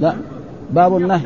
[0.00, 0.12] لا
[0.70, 1.20] باب النهي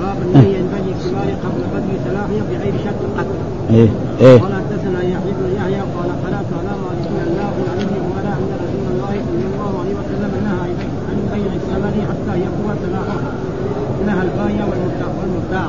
[0.00, 3.38] باب النهي ينبغي الكبار قبل قدم سلاحها بغير شرط القتل.
[3.70, 3.88] إيه
[4.20, 8.50] إيه قال حدثنا يحيى بن يحيى قال قرات على مالك الله عن ابن عمر ان
[8.64, 10.68] رسول الله صلى الله عليه وسلم نهى
[11.08, 13.32] عن بيع الثمر حتى يقوى سلاحها.
[14.06, 15.68] نهى البايع والمبتاع والمبتاع.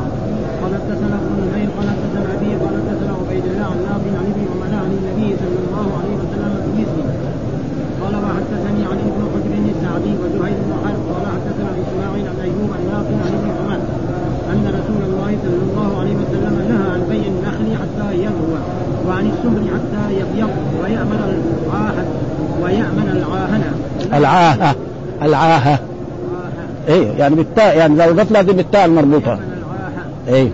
[0.62, 4.44] قال حدثنا ابن نمير قال حدثنا ابي قال حدثنا عبيد الله عن نافع عن ابن
[4.52, 7.27] عمر عن النبي صلى الله عليه وسلم بمثله.
[8.02, 12.84] قال وحدثني عن ابن حجر السعدي وزهير بن حرب قال حدثنا إسماعيل عن أيوب عن
[12.92, 13.80] نافع عن ابن عمر
[14.54, 18.60] أن رسول الله صلى الله عليه وسلم نهى عن بيع النخل حتى يغوى
[19.08, 20.50] وعن السمر حتى يبيض
[20.84, 22.06] ويأمن العاهة
[22.64, 23.72] ويأمن العاهنة
[24.14, 24.76] العاهة
[25.22, 25.80] العاهة.
[26.88, 29.40] إيه يعني بالتاء يعني لو قلت لازم بالتاء العاهة.
[30.28, 30.50] إيه.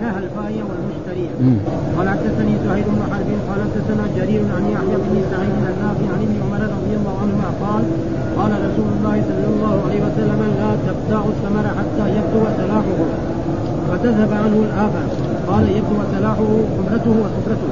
[1.98, 6.20] قال حدثني زهير بن حرب قال حدثنا جرير عن يحيى بن سعيد عن نافع عن
[6.22, 6.33] ابن
[6.84, 7.84] رضي الله عنهما قال
[8.38, 12.98] قال رسول الله صلى الله عليه وسلم لا تبتاع الثمر حتى يبدو سلاحه.
[13.88, 15.02] فتذهب عنه الآفة.
[15.50, 17.70] قال يبدو سلاحه حمرته وسفرته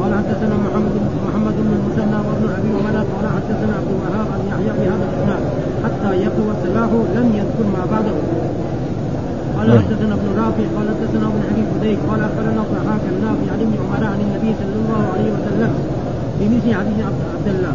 [0.00, 0.94] قال حدثنا محمد
[1.26, 5.42] محمد بن المثنى وابن أبي عمر قال حدثنا عبد الوهاب عن يحيى بهذا الإسناد.
[5.84, 8.16] حتى يبدو سلاحه لم يذكر ما بعده.
[9.56, 9.78] قال نعم.
[9.78, 10.66] حدثنا ابن رافع.
[10.76, 11.98] قال حدثنا ابن أبي فديك.
[12.08, 15.72] قال أخبرنا ضحاك النافع عن ابن عمر عن النبي صلى الله عليه وسلم
[16.38, 16.98] بمثل حديث
[17.36, 17.74] عبد الله.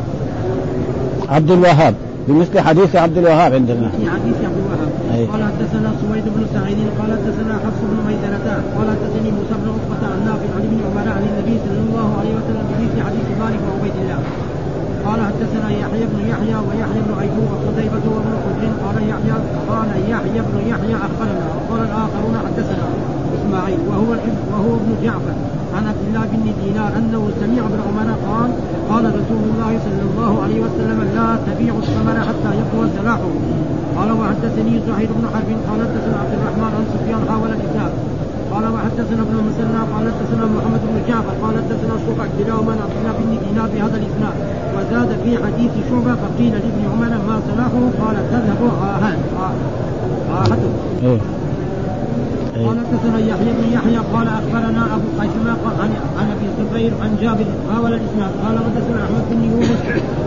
[1.31, 1.95] عبد الوهاب.
[2.27, 3.87] بمثل حديث عبد الوهاب عندنا.
[3.97, 4.89] في حديث عبد الوهاب.
[5.13, 5.25] أي.
[5.31, 10.01] قال حدثنا سويد بن سعيد قال حدثنا حفص بن ميسرة قال حدثني موسى بن عقبة
[10.11, 13.95] عن نافع عن ابن عمر عن النبي صلى الله عليه وسلم بمثل حديث مالك وعبيد
[14.01, 14.19] الله.
[15.07, 19.35] قال حدثنا يحيى بن يحيى ويحيى بن ايوب وقتيبة وابن حجر قال يحيى
[19.71, 21.45] قال يحيى بن يحيى أخبرنا.
[21.57, 22.87] وقال الآخرون حدثنا.
[23.37, 24.09] إسماعيل وهو
[24.51, 25.35] وهو ابن جعفر.
[25.75, 28.49] عن عبد الله بن دينار أنه سمع ابن عمر قال
[28.91, 33.31] قال رسول الله صلى الله عليه وسلم لا تبيع الثمر حتى يقوى سلاحه.
[33.97, 37.93] قال وحدثني زهير بن حرب قال حدثنا عبد الرحمن عن سفيان حاول الاسناد
[38.51, 41.33] قال وحدثنا ابن المثنى قال حدثنا محمد بن جعفر.
[41.43, 44.35] قال حدثنا شعبة كلاهما عن عبد الله بن دينار بهذا الإسناد.
[44.75, 48.61] وزاد في حديث شعبة فقيل لابن عمر ما سلاحه؟ قال تذهب
[50.31, 50.71] آهته
[51.03, 51.40] إيه.
[52.67, 56.91] قال إيه حدثنا يحيى بن يحيى قال أخبرنا أبو خيثمة قال عن عن أبي الزبير
[57.01, 59.81] عن جابر حاول الاسناد قال حدثنا أحمد بن يونس.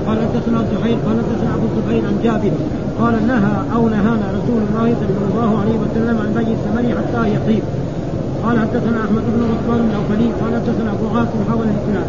[0.06, 0.98] قال حدثنا زهير.
[1.06, 2.52] قال حدثنا أبو الزبير عن جابر.
[3.00, 7.62] قال نهى أو نهانا رسول الله صلى الله عليه وسلم عن بيع الثمر حتى يطيب
[8.44, 12.08] قال حدثنا أحمد بن عثمان بن اوفلي قال حدثنا ابو عاصم حول الاسناد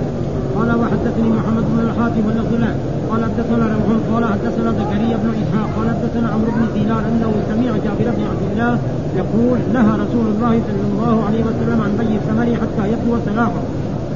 [0.55, 2.73] قال وحدثني محمد بن الحاتم واللفظ له
[3.09, 7.71] قال حدثنا روح قال حدثنا زكريا بن إسحاق قال حدثنا عمرو بن دينار أنه سمع
[7.85, 8.73] جابر بن عبد الله
[9.21, 13.63] يقول نهى رسول الله صلى الله عليه وسلم عن بيع الثمر حتى يبدو سلاحه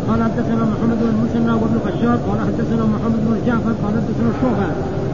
[0.07, 4.67] قال حدثنا محمد بن المثنى وابن بشار قال حدثنا محمد بن جعفر قال حدثنا شعبة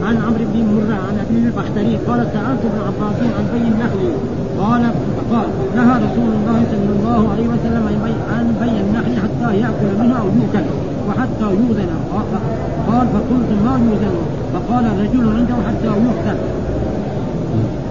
[0.06, 4.02] عن عمرو بن مرة عن أبي البختري قال سألت ابن عباس عن بيع النخل.
[4.60, 4.82] قال
[5.32, 7.84] قال نهى رسول الله صلى الله عليه وسلم
[8.32, 10.66] عن بيع النخل حتى يأكل منها أو يؤكل
[11.08, 11.90] وحتى يوزن
[12.88, 14.14] قال فقلت ما يوزن
[14.52, 16.38] فقال رجل عنده حتى يقتل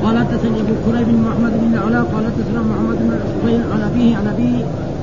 [0.04, 4.28] قال حدثني أبو كريب محمد بن العلاء قال حدثنا محمد بن الحسين عن أبيه عن
[4.28, 4.54] أبي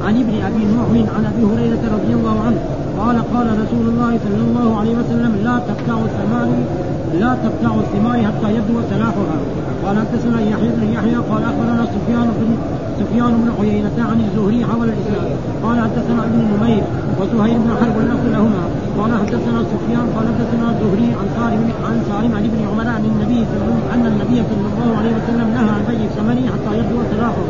[0.06, 2.60] عن ابن أبي نوح عن أبي هريرة رضي الله عنه.
[3.00, 6.48] قال قال رسول الله صلى الله عليه وسلم لا تقطع الثمار
[7.20, 9.38] لا تقطع الثمار حتى يبدو سلاحها.
[9.84, 12.50] قال حدثنا يحيى بن يحيى قال أخبرنا سفيان بن
[13.00, 15.28] سفيان بن عيينة عن الزهري حول الإسلام.
[15.64, 16.82] قال حدثنا ابن نمير
[17.18, 18.64] وزهير بن حرب واللفظ لهما
[18.98, 23.40] قال حدثنا سفيان قال حدثنا الزهري عن سالم عن سالم عن ابن عمر عن النبي
[23.94, 27.44] أن النبي صلى الله عليه وسلم نهى عن بيع الثمر حتى يبدو سلاحه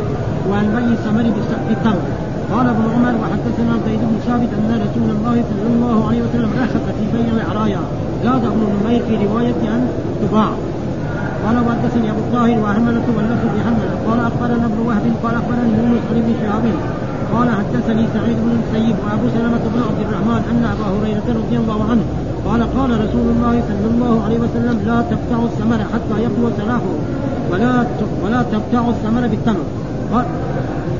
[0.50, 1.24] وعن بيع الثمر
[1.68, 2.02] بالتمر
[2.52, 6.84] قال ابن عمر وحدثنا زيد بن ثابت أن رسول الله صلى الله عليه وسلم رخص
[6.98, 7.80] في بيع العرايا.
[8.24, 9.88] زاد ابن نمير في رواية أن
[10.22, 10.50] تباع.
[11.44, 16.16] قال وحدثني أبو الطاهر وحملة واللفظ بحملة قال أخبرنا ابن وهب قال أخبرني يونس عن
[16.22, 16.64] ابن شهاب.
[17.34, 21.80] قال حدثني سعيد بن المسيب وأبو سلمة بن عبد الرحمن أن أبا هريرة رضي الله
[21.90, 22.04] عنه
[22.46, 26.92] قال قال رسول الله صلى الله عليه وسلم لا تقطع الثمر حتى يقوى سلاحه
[27.50, 27.86] ولا
[28.24, 29.64] ولا تقطع الثمر بالتمر.
[30.12, 30.24] قال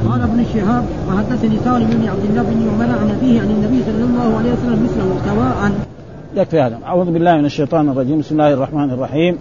[0.09, 4.05] قال ابن شهاب وحدثني سالم بن عبد الله بن عمر عن أبيه عن النبي صلى
[4.05, 5.73] الله عليه وسلم مثله سواء.
[6.37, 6.79] يكفي هذا.
[6.87, 8.19] أعوذ بالله من الشيطان الرجيم.
[8.19, 9.39] بسم الله الرحمن الرحيم.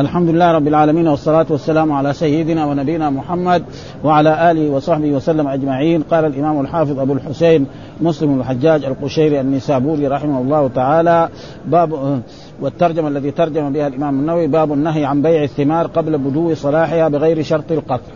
[0.00, 3.62] الحمد لله رب العالمين والصلاة والسلام على سيدنا ونبينا محمد
[4.04, 6.02] وعلى آله وصحبه وسلم أجمعين.
[6.02, 7.66] قال الإمام الحافظ أبو الحسين
[8.00, 11.28] مسلم الحجاج القشيري النسابوري رحمه الله تعالى.
[11.66, 12.20] باب
[12.60, 17.42] والترجمة الذي ترجم بها الإمام النووي باب النهي عن بيع الثمار قبل بدو صلاحها بغير
[17.42, 18.12] شرط القطع.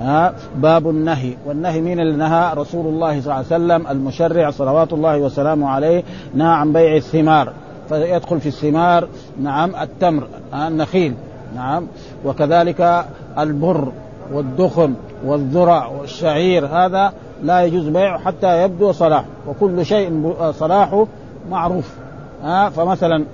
[0.00, 1.34] ها باب النهي.
[1.46, 6.02] والنهي مين اللي نهى رسول الله صلى الله عليه وسلم المشرع صلوات الله وسلامه عليه
[6.34, 7.52] نهى عن بيع الثمار.
[7.92, 9.08] فيدخل في الثمار
[9.42, 11.14] نعم التمر النخيل
[11.54, 11.86] نعم.
[12.24, 13.04] وكذلك
[13.38, 13.92] البر
[14.32, 14.94] والدخن
[15.24, 17.12] والذرع والشعير هذا
[17.42, 19.24] لا يجوز بيعه حتى يبدو صلاح.
[19.48, 21.06] وكل شيء صلاحه
[21.50, 21.94] معروف
[22.42, 23.24] ها فمثلا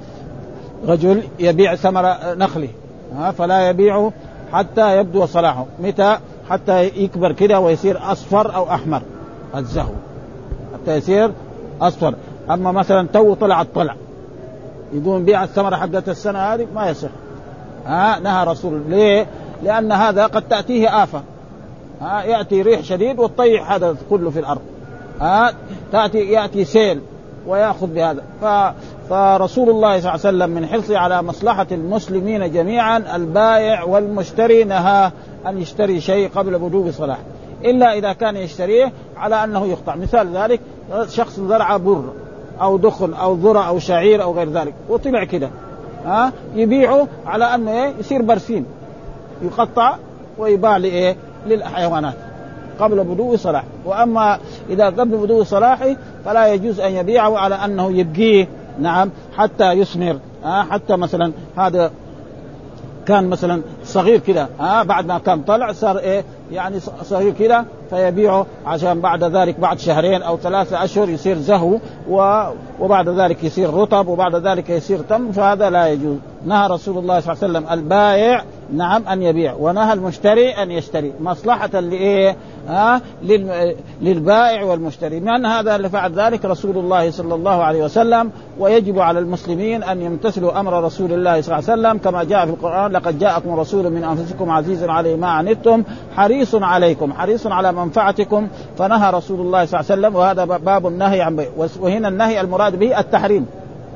[0.87, 2.69] رجل يبيع ثمر نخله
[3.17, 4.13] ها فلا يبيعه
[4.53, 5.67] حتى يبدو صلاحه.
[5.83, 6.19] متى؟
[6.51, 9.03] حتى يكبر كده ويصير أصفر أو أحمر
[9.57, 9.93] الزهو
[10.75, 11.31] حتى يصير
[11.81, 12.15] أصفر.
[12.51, 13.95] أما مثلا تو طلع الطلع
[14.93, 17.09] يقوم بيع الثمرة حقت السنة هذه؟ ما يصح.
[17.87, 19.27] ها نهى رسول ليه؟
[19.63, 21.23] لأن هذا قد تأتيه آفة.
[22.01, 24.61] ها يأتي ريح شديد وتطيح هذا كله في الأرض.
[25.21, 25.53] ها
[25.93, 27.01] تأتي يأتي سيل
[27.47, 28.23] ويأخذ بهذا.
[28.41, 28.45] ف
[29.11, 35.11] فرسول الله صلى الله عليه وسلم من حرصه على مصلحة المسلمين جميعا البائع والمشتري نهى
[35.47, 37.19] أن يشتري شيء قبل بدو صلاح
[37.65, 39.95] إلا إذا كان يشتريه على أنه يقطع.
[39.95, 40.61] مثال ذلك
[41.09, 42.05] شخص زرع بر.
[42.61, 44.75] أو دخن أو ذرة أو شعير أو غير ذلك.
[44.89, 45.51] وطلع كده.
[46.05, 48.67] ها؟ يبيعه على انه إيه؟ يصير برسيم
[49.43, 49.97] يقطع
[50.39, 51.17] ويباع لإيه؟
[51.47, 52.15] للحيوانات.
[52.81, 53.65] قبل بدو صلاح.
[53.85, 54.39] وأما
[54.71, 58.49] إذا قبل بدو صلاحه فلا يجوز أن يبيعه على أنه يبقيه.
[58.81, 59.11] نعم.
[59.37, 60.19] حتى يثمر.
[60.45, 61.91] آه حتى مثلا هذا
[63.09, 68.47] كان مثلا صغير كده ها بعد ما كان طلع صار إيه يعني صغير كده فيبيعه
[68.67, 71.79] عشان بعد ذلك بعد شهرين أو ثلاثة أشهر يصير زهو
[72.81, 76.17] وبعد ذلك يصير رطب وبعد ذلك يصير تم فهذا لا يجوز
[76.47, 81.13] نهى رسول الله صلى الله عليه وسلم البائع نعم أن يبيع ونهى المشتري أن يشتري
[81.21, 82.37] مصلحة لإيه؟
[82.69, 83.01] ها
[84.03, 85.21] للبائع والمشتري.
[85.21, 90.03] من هذا اللي فعل ذلك رسول الله صلى الله عليه وسلم ويجب على المسلمين أن
[90.03, 91.99] يمتثلوا أمر رسول الله صلى الله عليه وسلم.
[91.99, 95.83] كما جاء في القرآن لقد جاءكم رسول من أنفسكم عزيز عليه ما عنتم
[96.17, 98.49] حريص عليكم حريص على منفعتكم.
[98.79, 101.47] فنهى رسول الله صلى الله عليه وسلم وهذا باب النهي عن
[101.81, 103.47] وهنا النهي المراد به التحريم.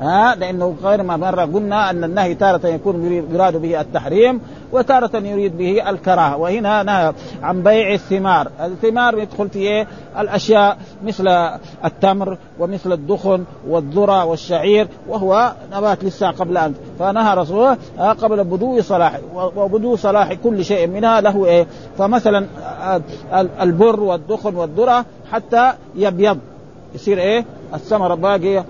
[0.03, 4.41] ها لأنه غير ما مره قلنا أن النهي تارة يكون يراد به التحريم
[4.71, 7.13] وتارة يريد به الكراهة وهنا نهى
[7.43, 9.87] عن بيع الثمار، الثمار يدخل في إيه؟
[10.19, 11.27] الأشياء مثل
[11.85, 19.19] التمر ومثل الدخن والذرة والشعير وهو نبات لسه قبل ان فنهى رسوله قبل بدو صلاح
[19.35, 21.67] وبدو صلاح كل شيء منها له إيه؟
[21.97, 22.45] فمثلا
[23.61, 26.37] البر والدخن والذرة حتى يبيض
[26.95, 28.65] يصير إيه؟ الثمرة باقيه.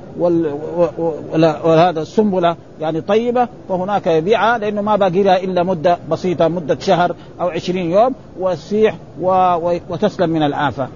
[1.63, 7.15] وهذا السنبلة يعني طيبة فهناك يبيعها لأنه ما باقي لها إلا مدة بسيطة مدة شهر
[7.41, 9.55] أو عشرين يوم وتسيح و...
[9.89, 10.87] وتسلم من الآفة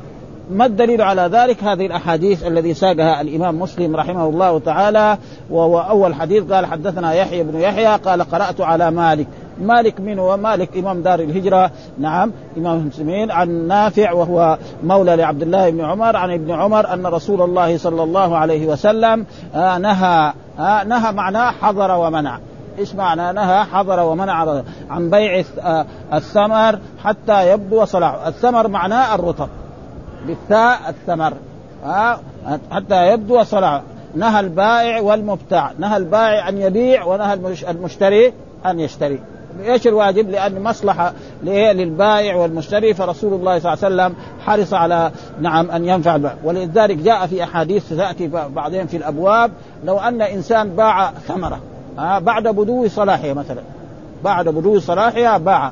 [0.51, 5.18] ما الدليل على ذلك؟ هذه الأحاديث الذي ساقها الإمام مسلم رحمه الله تعالى
[5.50, 6.51] وهو أول حديث.
[6.51, 9.27] قال حدثنا يحيى بن يحيى قال قرأت على مالك.
[9.62, 11.71] مالك من هو مالك إمام دار الهجرة.
[12.00, 13.31] نعم إمام المسلمين.
[13.31, 18.04] عن نافع وهو مولى لعبد الله بن عمر عن ابن عمر أن رسول الله صلى
[18.04, 19.25] الله عليه وسلم
[19.56, 22.39] آه نهى آه نهى معناه حضر ومنع.
[22.80, 29.50] إيش معنى نهى؟ حضر ومنع عن بيع آه الثمر حتى يبدو صلاحه الثمر معناه الرطب.
[30.27, 31.33] بالثاء الثمر.
[31.86, 32.19] آه
[32.71, 33.81] حتى يبدو صلاحه
[34.15, 35.71] نهى البائع والمبتاع.
[35.80, 37.33] نهى البائع أن يبيع ونهى
[37.69, 38.33] المشتري
[38.65, 39.19] أن يشتري.
[39.65, 41.13] إيش الواجب؟ لأن مصلحة
[41.44, 42.94] للبائع والمشتري.
[42.94, 44.15] فرسول الله صلى الله عليه وسلم
[44.45, 45.12] حرص على
[45.42, 46.38] نعم أن ينفع البائع.
[46.44, 49.51] ولذلك جاء في أحاديث تأتي بعدين في الأبواب.
[49.86, 51.59] لو أن إنسان باع ثمرة
[52.00, 53.62] آه بعد بدو صلاحها مثلا.
[54.24, 55.71] بعد بدو صلاحها باع.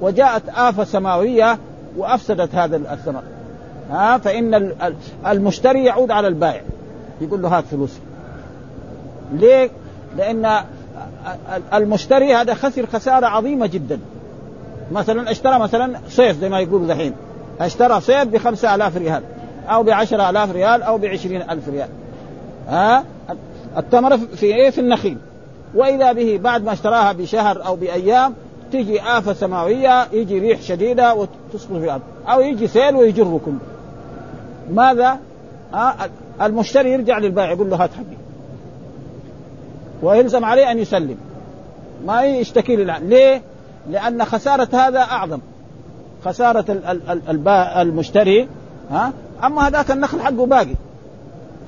[0.00, 1.58] وجاءت آفة سماوية
[1.96, 3.22] وأفسدت هذا الثمر
[3.90, 4.72] ها آه فإن
[5.26, 6.62] المشتري يعود على البائع
[7.20, 8.00] يقول له هات فلوسي.
[9.32, 9.70] ليه؟
[10.16, 10.60] لأن
[11.74, 13.98] المشتري هذا خسر خسارة عظيمة جدا.
[14.92, 17.12] مثلا اشترى مثلا صيف زي ما يقولوا دحين.
[17.60, 19.22] اشترى صيف بخمسة آلاف ريال
[19.68, 21.88] أو بعشرة آلاف ريال أو بعشرين ألف ريال.
[22.68, 23.04] ها؟
[23.76, 25.16] التمر في إيه؟ في النخيل.
[25.74, 28.34] وإذا به بعد ما اشتراها بشهر أو بأيام
[28.72, 32.02] تيجي آفة سماوية يجي ريح شديدة وتسقط في الأرض.
[32.28, 33.58] أو يجي سيل ويجركم.
[34.70, 35.18] ماذا؟
[35.74, 35.94] آه
[36.42, 38.27] المشتري يرجع للبائع يقول له هات حقي.
[40.02, 41.16] ويلزم عليه أن يسلم.
[42.06, 42.98] ما يشتكي لله.
[42.98, 43.42] ليه؟
[43.90, 45.40] لأن خسارة هذا أعظم.
[46.24, 46.64] خسارة
[47.82, 48.48] المشتري
[48.90, 49.12] ها؟
[49.44, 50.74] أما هذاك النخل حقه باقي.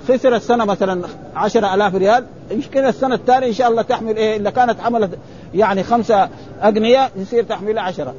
[0.08, 1.02] خسر السنة مثلا
[1.36, 2.24] عشرة ألاف ريال.
[2.50, 5.18] يمكن السنة الثانية إن شاء الله تحمل إيه؟ إلا كانت عملت
[5.54, 6.28] يعني خمسة
[6.62, 8.14] أغنياء يصير تحمل عشرة.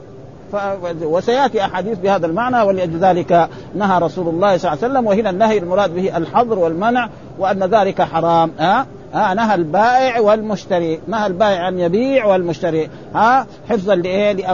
[0.51, 0.55] ف...
[1.01, 5.95] وسيأتي أحاديث بهذا المعنى ولذلك نهى رسول الله صلى الله عليه وسلم وهنا النهي المراد
[5.95, 8.51] به الحظر والمنع وأن ذلك حرام.
[8.59, 10.99] ها؟ ها؟ نهى البائع والمشتري.
[11.07, 12.89] نهى البائع أن يبيع والمشتري.
[13.15, 14.53] ها؟ حفظا لإيه؟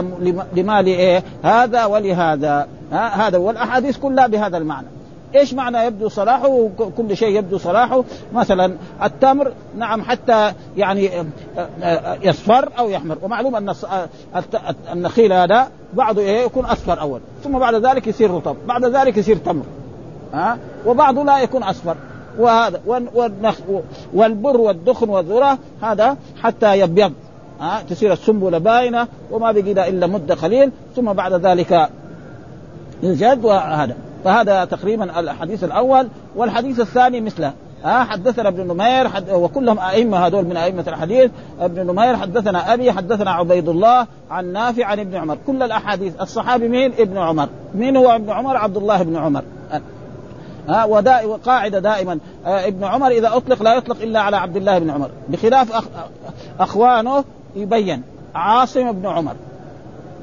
[0.56, 2.68] لمال إيه؟ هذا ولهذا.
[2.92, 4.86] ها؟ هذا والاحاديث كلها بهذا المعنى.
[5.34, 8.04] إيش معنى يبدو صلاحه؟ كل شيء يبدو صلاحه.
[8.32, 11.10] مثلا التمر نعم حتى يعني
[12.22, 13.18] يصفر أو يحمر.
[13.22, 13.74] ومعلوم أن
[14.92, 17.20] النخيل هذا بعضه إيه يكون أصفر أول.
[17.44, 18.56] ثم بعد ذلك يصير رطب.
[18.66, 19.64] بعد ذلك يصير تمر.
[20.32, 21.96] ها؟ وبعضه لا يكون أصفر.
[22.38, 22.80] وهذا
[24.14, 27.12] والبر والدخن والذرة هذا حتى يبيض.
[27.60, 30.70] ها؟ تصير السنبلة باينة وما بقي إلا مدة قليل.
[30.96, 31.88] ثم بعد ذلك
[33.02, 33.96] يجد وهذا.
[34.24, 37.52] فهذا تقريبا الحديث الأول والحديث الثاني مثله.
[37.84, 41.30] ها حدثنا ابن نمير حد وكلهم أئمة هذول من أئمة الحديث.
[41.60, 45.38] ابن نمير حدثنا أبي حدثنا عبيد الله عن نافع عن ابن عمر.
[45.46, 47.48] كل الأحاديث الصحابي مين؟ ابن عمر.
[47.74, 49.42] مين هو ابن عمر؟ عبد الله بن عمر.
[50.68, 52.18] ها ودائما وقاعدة دائما.
[52.46, 55.10] آه ابن عمر إذا أطلق لا يطلق إلا على عبد الله بن عمر.
[55.28, 55.84] بخلاف أخ
[56.60, 57.24] أخوانه
[57.56, 58.02] يبين
[58.34, 59.34] عاصم بن عمر.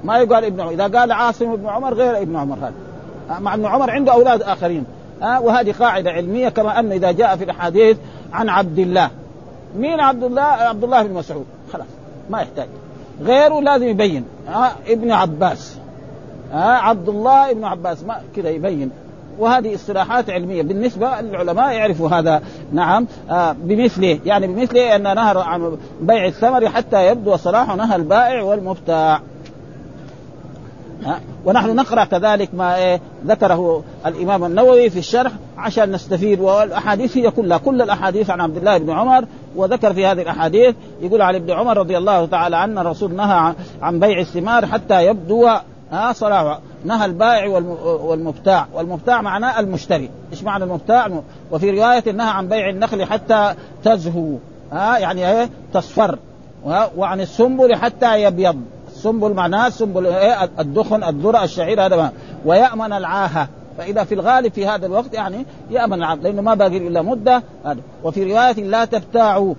[0.03, 0.71] ما يقال ابن عمر.
[0.71, 2.73] إذا قال عاصم بن عمر غير ابن عمر هذا.
[3.39, 4.85] مع ابن عمر عنده أولاد آخرين.
[5.21, 7.97] ها وهذه قاعدة علمية كما أن إذا جاء في الأحاديث
[8.33, 9.09] عن عبد الله.
[9.77, 11.45] مين عبد الله؟ عبد الله بن مسعود.
[11.73, 11.87] خلاص
[12.29, 12.67] ما يحتاج.
[13.21, 14.25] غيره لازم يبين.
[14.47, 15.77] ها ابن عباس.
[16.51, 18.03] ها عبد الله ابن عباس.
[18.03, 18.91] ما كذا يبين.
[19.39, 20.63] وهذه اصطلاحات علمية.
[20.63, 22.41] بالنسبة للعلماء يعرفوا هذا.
[22.73, 23.07] نعم.
[23.29, 24.19] آه بمثله.
[24.25, 29.21] يعني بمثله أن نهر عن بيع الثمر حتى يبدو صلاح نهى البائع والمبتاع.
[31.45, 37.57] ونحن نقرأ كذلك ما إيه ذكره الإمام النووي في الشرح عشان نستفيد والأحاديث هي كلها
[37.57, 39.25] كل الأحاديث عن عبد الله بن عمر
[39.55, 43.99] وذكر في هذه الأحاديث يقول عن ابن عمر رضي الله تعالى عنه الرسول نهى عن
[43.99, 45.47] بيع الثمار حتى يبدو
[45.91, 47.47] ها صلاح نهى البائع
[47.85, 48.67] والمبتاع.
[48.73, 50.09] والمبتاع معناه المشتري.
[50.31, 51.21] إيش معنى المبتاع؟
[51.51, 54.37] وفي رواية نهى عن بيع النخل حتى تزهو
[54.71, 56.19] ها يعني إيه تصفر
[56.97, 58.61] وعن السنبل حتى يبيض.
[59.05, 62.11] السنبل معناه السنبل إيه الدخن الذرة الشعير هذا ما.
[62.45, 63.47] ويأمن العاهة.
[63.77, 67.43] فإذا في الغالب في هذا الوقت يعني يأمن العبد لأنه ما باقي إلا مدة.
[68.03, 69.53] وفي رواية لا تبتاعوا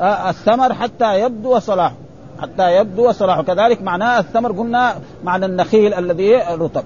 [0.00, 1.94] الثمر حتى يبدو صلاحه.
[2.42, 3.42] حتى يبدو صلاحه.
[3.42, 4.94] كذلك معناه الثمر قلنا
[5.24, 6.84] معنى النخيل الذي رطب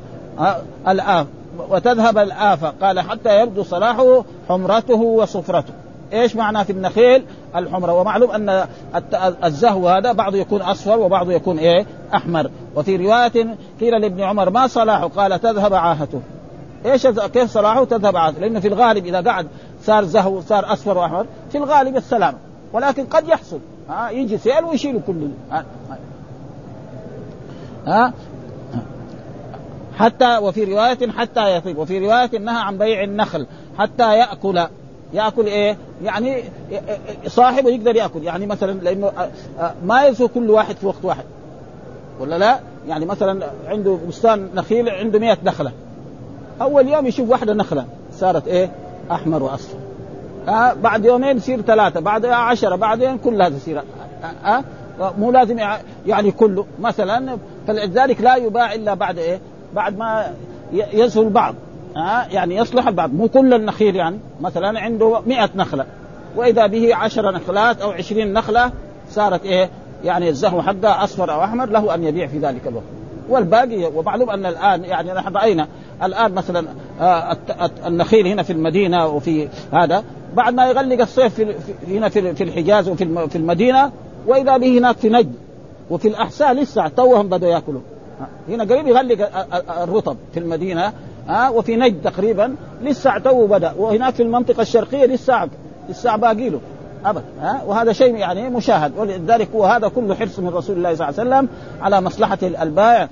[0.88, 1.26] الآف
[1.68, 2.72] وتذهب الآفة.
[2.82, 5.72] قال حتى يبدو صلاحه حمرته وصفرته.
[6.12, 7.24] إيش معنى في النخيل؟
[7.56, 7.92] الحمرة.
[7.92, 8.64] ومعلوم أن
[9.44, 12.50] الزهو هذا بعضه يكون أصفر وبعضه يكون إيه؟ أحمر.
[12.76, 16.20] وفي رواية قيل لابن عمر ما صلاحه؟ قال تذهب عاهته.
[16.86, 18.40] إيش كيف صلاحه؟ تذهب عاهته.
[18.40, 19.46] لأنه في الغالب إذا قعد
[19.82, 22.34] صار زهو صار أصفر وأحمر في الغالب السلام.
[22.72, 23.60] ولكن قد يحصل.
[23.88, 25.64] ها يجي سيل ويشيل كل ها,
[27.86, 28.12] ها.
[29.98, 33.46] حتى وفي رواية حتى يطيب وفي رواية نهى عن بيع النخل
[33.78, 34.66] حتى يأكل
[35.12, 36.42] يأكل إيه؟ يعني
[37.26, 38.24] صاحبه يقدر يأكل.
[38.24, 39.12] يعني مثلا لأنه
[39.86, 41.24] ما يزهو كل واحد في وقت واحد.
[42.20, 45.72] ولا لا؟ يعني مثلا عنده بستان نخيل عنده مئة نخلة.
[46.60, 47.84] أول يوم يشوف واحدة نخلة.
[48.12, 48.70] صارت إيه؟
[49.10, 49.78] أحمر وأصفر.
[50.48, 53.84] آه بعد يومين يصير ثلاثة بعد عشرة بعدين كلها تصير آه
[54.46, 54.64] آه
[55.18, 55.58] مو لازم
[56.06, 56.66] يعني كله.
[56.80, 57.36] مثلا
[57.66, 59.40] فلذلك لا يباع إلا بعد إيه؟
[59.74, 60.34] بعد ما
[60.72, 61.54] يزهو البعض
[61.96, 63.14] آه يعني يصلح البعض.
[63.14, 64.18] مو كل النخيل يعني.
[64.40, 65.86] مثلا عنده مئة نخلة.
[66.36, 68.72] وإذا به عشر نخلات أو عشرين نخلة
[69.10, 69.70] صارت إيه؟
[70.04, 72.84] يعني الزهو حقه أصفر أو أحمر له أن يبيع في ذلك الوقت.
[73.28, 75.68] والباقي ومعلوم أن الآن يعني نحن رأينا
[76.02, 76.66] الآن مثلا
[77.00, 77.36] آه
[77.86, 80.04] النخيل هنا في المدينة وفي هذا
[80.36, 81.54] بعد ما يغلق الصيف في
[81.88, 83.92] هنا في الحجاز وفي في المدينة
[84.26, 85.32] وإذا به هناك في نجد
[85.90, 87.80] وفي الأحساء لسه توهم بدوا ياكلوا
[88.48, 89.46] هنا قريب يغلق
[89.82, 90.92] الرطب في المدينة
[91.30, 93.74] ها؟ وفي نجد تقريبا لسه تو بدأ.
[93.78, 95.48] وهناك في المنطقة الشرقية لسه
[95.88, 96.60] لسه باقي له
[97.04, 98.92] ابدا ها؟ وهذا شيء يعني مشاهد.
[98.98, 101.48] ولذلك هو هذا كله حرص من رسول الله صلى الله عليه وسلم
[101.82, 103.08] على مصلحة البائع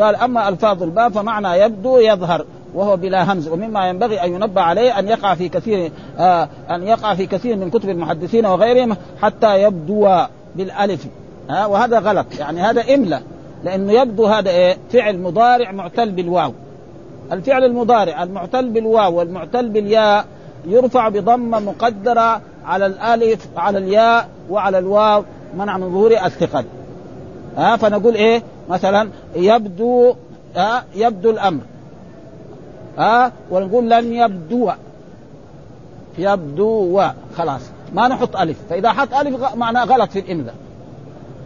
[0.00, 2.44] قال أما ألفاظ الباب فمعنى يبدو يظهر
[2.74, 3.48] وهو بلا همز.
[3.48, 7.70] ومما ينبغي أن ينبه عليه أن يقع في كثير آه أن يقع في كثير من
[7.70, 10.08] كتب المحدثين وغيرهم حتى يبدو
[10.56, 11.06] بالألف
[11.50, 12.26] آه وهذا غلط.
[12.38, 13.20] يعني هذا املا
[13.64, 16.52] لأنه يبدو هذا إيه؟ فعل مضارع معتل بالواو.
[17.32, 20.24] الفعل المضارع المعتل بالواو والمعتل بالياء
[20.66, 25.24] يرفع بضمه مقدرة على الألف على الياء وعلى الواو
[25.56, 26.64] منع من ظهور الثقل.
[27.56, 30.14] ها فنقول إيه؟ مثلا يبدو
[30.56, 31.60] آه يبدو الأمر.
[32.98, 34.70] ها ونقول لن يبدو.
[36.18, 37.02] يبدو.
[37.36, 37.60] خلاص
[37.94, 38.56] ما نحط ألف.
[38.70, 40.54] فإذا حط ألف معناه غلط في الاملاء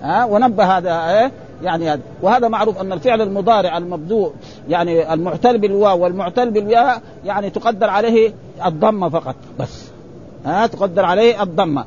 [0.03, 2.01] ها ونبه هذا إيه؟ يعني هذا.
[2.23, 4.33] وهذا معروف أن الفعل المضارع المبدوء
[4.69, 8.33] يعني المعتل بالواو والمعتل بالياء يعني تقدر عليه
[8.67, 9.85] الضمه فقط بس.
[10.45, 11.85] ها تقدر عليه الضمه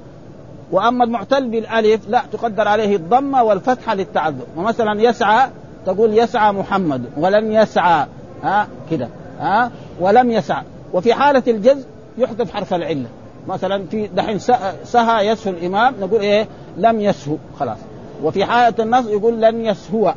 [0.71, 4.45] وأما المعتل بالألف لا تقدر عليه الضمه والفتحه للتعذر.
[4.57, 5.49] ومثلا يسعى
[5.85, 8.05] تقول يسعى محمد ولن يسعى.
[8.43, 9.07] ها كده.
[9.39, 10.61] ها ولم يسع
[10.93, 11.85] وفي حالة الجزم
[12.17, 13.07] يحذف حرف العلة.
[13.47, 14.39] مثلا في دحين
[14.83, 16.47] سهى يسهو الإمام نقول إيه؟
[16.77, 17.35] لم يسهو.
[17.59, 17.77] خلاص.
[18.23, 20.13] وفي حالة النص يقول لن يسهو.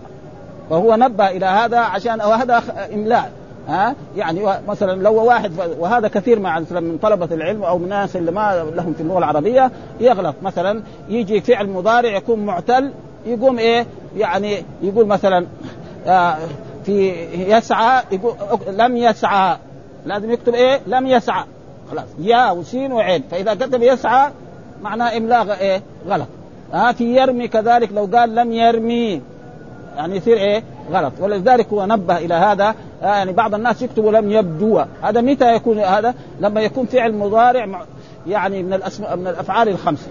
[0.70, 2.62] فهو نبه إلى هذا عشان وهذا
[2.94, 3.32] املاء
[3.68, 8.64] ها؟ يعني مثلا لو واحد وهذا كثير مع من طلبة العلم أو الناس اللي ما
[8.74, 10.34] لهم في اللغة العربية يغلط.
[10.42, 12.92] مثلا يجي فعل مضارع يكون معتل
[13.26, 15.46] يقوم إيه؟ يعني يقول مثلا
[16.06, 16.36] آه
[16.84, 18.34] في يسعى يقول
[18.68, 19.56] لم يسعى.
[20.06, 21.44] لازم يكتب إيه؟ لم يسعى.
[21.90, 22.06] خلاص.
[22.18, 23.22] يا وسين وعين.
[23.30, 24.30] فإذا كتب يسعى
[24.82, 26.28] معناه املاء إيه؟ غلط.
[26.72, 29.22] ها آه في يرمي كذلك لو قال لم يرمي.
[29.96, 30.62] يعني يصير إيه؟
[30.92, 31.12] غلط.
[31.20, 32.74] ولذلك هو نبه إلى هذا.
[33.02, 34.82] آه يعني بعض الناس يكتبوا لم يبدو.
[35.02, 37.84] هذا متى يكون؟ هذا لما يكون فعل مضارع
[38.26, 40.06] يعني من الاسماء من الأفعال الخمسه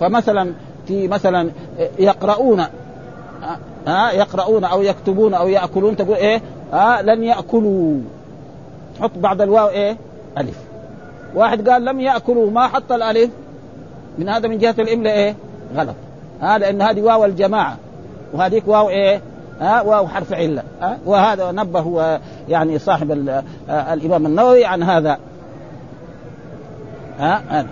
[0.00, 0.52] فمثلا
[0.86, 1.50] في مثلا
[1.98, 2.64] يقرؤون.
[3.86, 5.96] ها يقرؤون أو يكتبون أو يأكلون.
[5.96, 6.40] تقول إيه؟
[6.72, 8.00] ها لن يأكلوا.
[9.00, 9.96] حط بعد الواو إيه؟
[10.38, 10.58] ألف.
[11.34, 12.50] واحد قال لم يأكلوا.
[12.50, 13.30] ما حط الألف؟
[14.18, 15.34] من هذا من جهة الاملاء إيه؟
[15.76, 15.94] غلط.
[16.40, 17.76] ها لأن هذه واو الجماعة.
[18.32, 19.20] وهذيك واو إيه؟
[19.60, 20.62] ها واو حرف علة.
[20.80, 23.12] ها وهذا نبه هو يعني صاحب
[23.68, 25.18] الإمام النووي عن هذا.
[27.18, 27.66] ها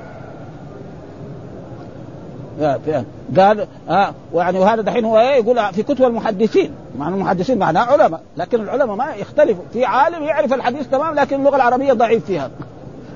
[3.37, 6.71] قال ها يعني وهذا دحين هو إيه؟ يقول في كتب المحدثين.
[6.99, 9.65] مع المحدثين معناه علماء لكن العلماء ما يختلفوا.
[9.73, 12.51] في عالم يعرف الحديث تمام لكن اللغة العربية ضعيف فيها.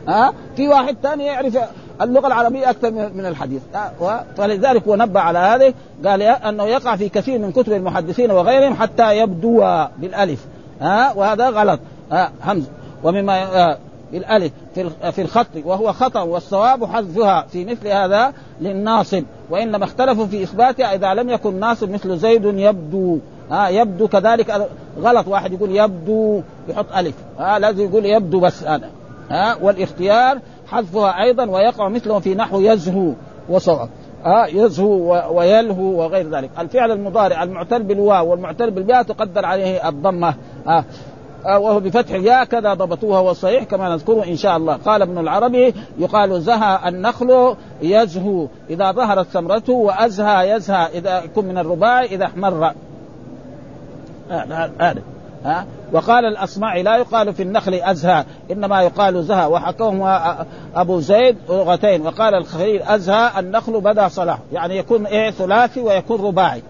[0.09, 1.59] ها في واحد ثاني يعرف
[2.03, 3.63] اللغة العربية أكثر من الحديث.
[4.37, 5.75] فلذلك هو نبه على هذه
[6.05, 10.47] قال أنه يقع في كثير من كتب المحدثين وغيرهم حتى يبدو بالألف.
[10.81, 11.81] ها وهذا غلط.
[12.13, 12.65] ها همز.
[13.05, 13.77] ومما
[14.13, 14.53] بالألف.
[14.75, 15.47] في في الخط.
[15.65, 19.25] وهو خطأ والصواب حذفها في مثل هذا للناصب.
[19.51, 23.19] وانما اختلفوا في إثباتها إذا لم يكن ناصب مثل زيد يبدو.
[23.51, 24.69] ها يبدو كذلك
[25.01, 25.29] غلط.
[25.29, 27.15] واحد يقول يبدو يحط ألف.
[27.39, 28.89] ها لازم يقول يبدو بس أنا.
[29.31, 30.39] ها والإختيار
[30.71, 33.13] حذفها أيضا ويقع مثله في نحو يزهو
[33.49, 33.89] وصواب.
[34.25, 36.51] ها يزهو ويلهو وغير ذلك.
[36.59, 40.35] الفعل المضارع المعتل بالواو والمعتل بالباء تقدر عليه الضمة.
[40.67, 40.85] ها
[41.45, 44.77] وهو بفتح الياء كذا ضبطوها والصحيح كما نذكره إن شاء الله.
[44.77, 48.47] قال ابن العربي يقال زهى النخل يزهو.
[48.71, 52.73] إذا ظهرت ثمرته وأزهى يزهى إذا يكون من الرباعي إذا احمر.
[54.31, 55.03] هذا
[55.47, 59.47] ها؟ وقال الاصمعي لا يقال في النخل أزهى إنما يقال زهى.
[59.47, 60.37] وحكوه
[60.75, 64.39] أبو زيد لغتين وقال الخليل أزهى النخل بدا صلاح.
[64.53, 66.63] يعني يكون إيه؟ ثلاثي ويكون رباعي.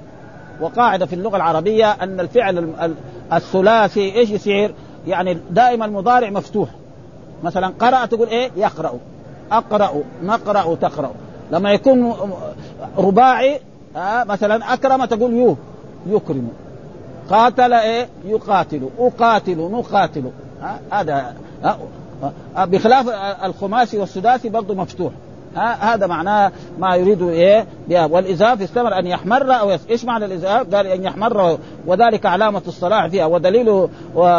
[0.60, 2.74] وقاعدة في اللغة العربية أن الفعل
[3.32, 4.74] الثلاثي إيش يصير؟
[5.06, 6.68] يعني دائما المضارع مفتوح.
[7.42, 8.92] مثلا قرأ تقول إيه؟ يقرأ.
[9.52, 11.10] أقرأ نقرأ تقرأ.
[11.50, 12.14] لما يكون
[12.98, 13.60] رباعي
[14.26, 15.56] مثلا أكرم تقول يو
[16.06, 16.48] يكرم.
[17.30, 18.88] قاتل إيه؟ يقاتل.
[18.98, 20.30] أقاتل نقاتل.
[20.92, 21.34] هذا
[22.56, 23.06] بخلاف
[23.44, 25.12] الخماسي والسداسي برضه مفتوح.
[25.80, 29.80] هذا معناه ما يريد إيه؟ والازاف استمر أن يحمر أو يس...
[29.90, 33.26] إيش معنى الازاف؟ قال أن يحمر وذلك علامة الصلاح فيها.
[33.26, 33.88] ودليل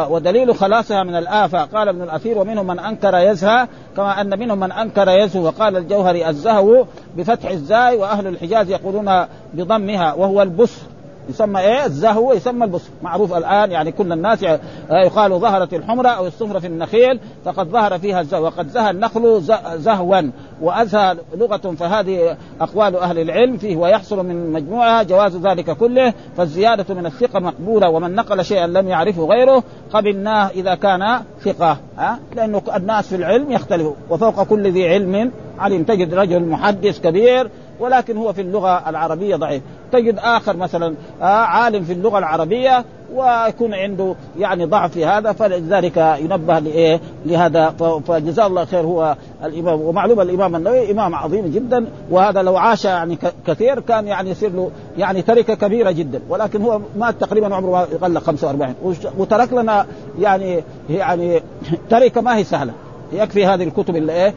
[0.10, 1.66] ودليل خلاصها من الآفة.
[1.66, 5.46] قال ابن الأثير ومنهم من أنكر يزهى كما أن منهم من أنكر يزهو.
[5.46, 6.86] وقال الجوهري الزهو
[7.18, 10.82] بفتح الزاي وأهل الحجاز يقولون بضمها وهو البصر
[11.30, 12.90] يسمى إيه؟ الزهو يسمى البصر.
[13.04, 14.46] معروف الآن يعني كل الناس
[14.92, 18.44] يقال ظهرت الحمرة أو الصفرة في النخيل فقد ظهر فيها الزهو.
[18.44, 19.42] وقد زهى النخل
[19.76, 20.22] زهوا.
[20.62, 27.06] وأزهى لغة فهذه أقوال أهل العلم فيه ويحصل من مجموعها جواز ذلك كله فالزيادة من
[27.06, 29.64] الثقة مقبولة ومن نقل شيئا لم يعرفه غيره
[29.94, 33.94] قبلناه إذا كان ثقة ها؟ لأنه الناس في العلم يختلفوا.
[34.10, 39.62] وفوق كل ذي علم علم تجد رجل محدث كبير ولكن هو في اللغة العربية ضعيف.
[39.92, 45.98] تجد آخر مثلا آه عالم في اللغة العربية ويكون عنده يعني ضعف في هذا فلذلك
[46.20, 47.70] ينبه لإيه؟ لهذا.
[48.08, 53.18] فجزاه الله خير هو الإمام ومعلوم الإمام النووي إمام عظيم جدا وهذا لو عاش يعني
[53.48, 56.22] كثير كان يعني يصير له يعني تركة كبيرة جدا.
[56.30, 58.76] ولكن هو مات تقريبا عمره يغلق 45
[59.18, 59.86] وترك لنا
[60.20, 61.42] يعني يعني
[61.90, 62.74] تركة ما هي سهلة.
[63.12, 64.34] يكفي هذه الكتب اللي إيه؟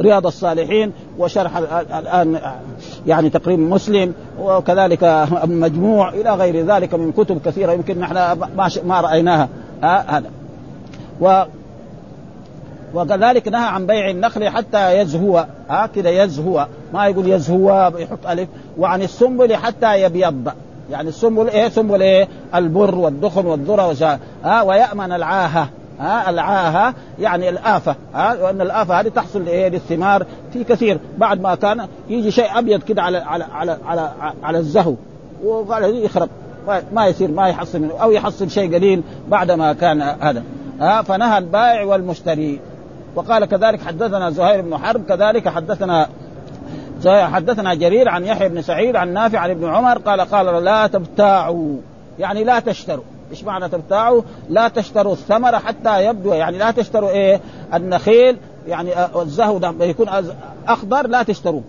[0.00, 1.56] رياض الصالحين وشرح
[1.96, 2.38] الآن
[3.06, 8.14] يعني تقريبا مسلم وكذلك مجموع إلى غير ذلك من كتب كثيرة يمكن نحن
[8.56, 9.48] ما ما رأيناها.
[9.82, 10.30] هذا.
[11.20, 11.42] و
[12.94, 15.46] وكذلك نهى عن بيع النخل حتى يزهو.
[15.70, 16.66] ها؟ كذا يزهو.
[16.94, 18.48] ما يقول يزهو يحط ألف.
[18.78, 20.52] وعن السنبل حتى يبيض.
[20.90, 25.68] يعني السنبل إيه؟ سنبل إيه؟ البر والدخن والذرة ها؟ ويأمن العاهة.
[26.00, 30.98] ها العاهه يعني الآفة ها وأن الآفة هذه تحصل إيه للثمار في كثير.
[31.18, 34.10] بعد ما كان يجي شيء أبيض كده على على على على,
[34.42, 34.94] على الزهو
[35.44, 36.28] وقال يخرب
[36.92, 40.42] ما يصير ما يحصل منه أو يحصل شيء قليل بعد ما كان هذا.
[40.80, 42.60] ها فنهى البائع والمشتري.
[43.14, 46.08] وقال كذلك حدثنا زهير بن حرب كذلك حدثنا
[47.06, 51.76] حدثنا جرير عن يحيى بن سعيد عن نافع عن ابن عمر قال قال لا تبتاعوا
[52.18, 53.04] يعني لا تشتروا.
[53.30, 57.40] إيش معنى تبتاعوا؟ لا تشتروا الثمر حتى يبدو يعني لا تشتروا إيه؟
[57.74, 58.36] النخيل
[58.68, 58.90] يعني
[59.22, 60.06] الزهو يكون
[60.68, 61.62] أخضر لا تشتروه.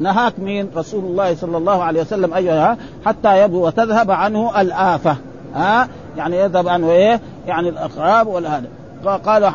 [0.00, 5.16] نهاك مين رسول الله صلى الله عليه وسلم أيها حتى يبدو وتذهب عنه الآفة.
[5.54, 8.66] ها؟ يعني يذهب عنه إيه؟ يعني الأخراب والهذا.
[9.04, 9.52] قال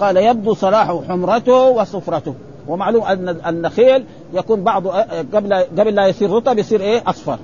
[0.00, 2.34] قال يبدو صلاح حمرته وصفرته.
[2.68, 5.00] ومعلوم أن النخيل يكون بعضه
[5.34, 7.38] قبل قبل لا يصير رطب يصير إيه؟ أصفر.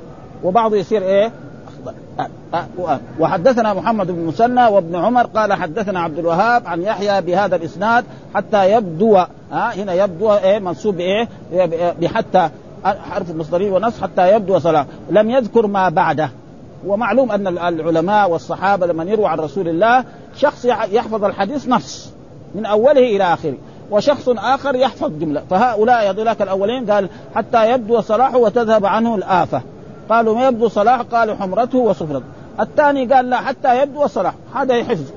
[0.45, 1.33] وبعضه يصير إيه؟
[3.19, 8.73] وحدثنا محمد بن مسنى وابن عمر قال حدثنا عبد الوهاب عن يحيى بهذا الإسناد حتى
[8.73, 9.17] يبدو
[9.53, 11.29] ها هنا يبدو إيه منصوب بإيه
[12.01, 12.51] بحتى
[12.85, 14.87] حرف المصدري ونص حتى يبدو صلاة.
[15.11, 16.31] لم يذكر ما بعده.
[16.87, 20.05] ومعلوم أن العلماء والصحابة لما يروى عن رسول الله
[20.37, 22.11] شخص يحفظ الحديث نص
[22.55, 23.55] من أوله إلى آخره.
[23.91, 25.43] وشخص آخر يحفظ جملة.
[25.51, 29.63] فهؤلاء هذولاك الأولين قال حتى يبدو صلاحه وتذهب عنه الآفة.
[30.09, 32.25] قالوا ما يبدو صلاح؟ قالوا حمرته وصفرته
[32.61, 34.35] الثاني قال لا حتى يبدو صلاح.
[34.55, 35.11] هذا حفظ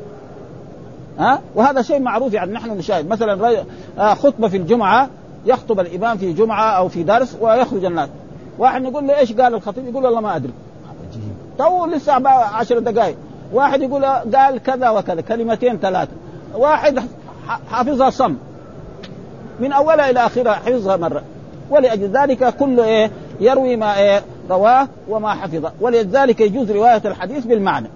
[1.20, 3.10] ها؟ وهذا شيء معروف يعني نحن نشاهد.
[3.10, 3.64] مثلا
[4.00, 5.10] آه، خطبة في الجمعة
[5.46, 8.10] يخطب الإمام في جمعة أو في درس ويخرج الناس.
[8.58, 10.54] واحد يقول له إيش؟ قال الخطيب يقول والله ما أدري.
[11.58, 13.16] تو لسه عشر دقائق.
[13.54, 16.12] واحد يقول قال كذا وكذا كلمتين ثلاثة.
[16.56, 17.04] واحد
[17.72, 18.36] حافظها صم.
[19.60, 21.22] من أولها إلى آخرها حفظها مرة.
[21.70, 25.72] ولأجل ذلك كل إيه يروي ما إيه رواه وما حفظه.
[25.82, 27.88] ولذلك يجوز رواية الحديث بالمعنى.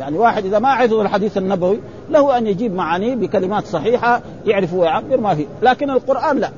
[0.00, 5.20] يعني واحد إذا ما حفظ الحديث النبوي له أن يجيب معانيه بكلمات صحيحة يعرف ويعبر
[5.20, 5.46] ما فيه.
[5.62, 6.50] لكن القرآن لا.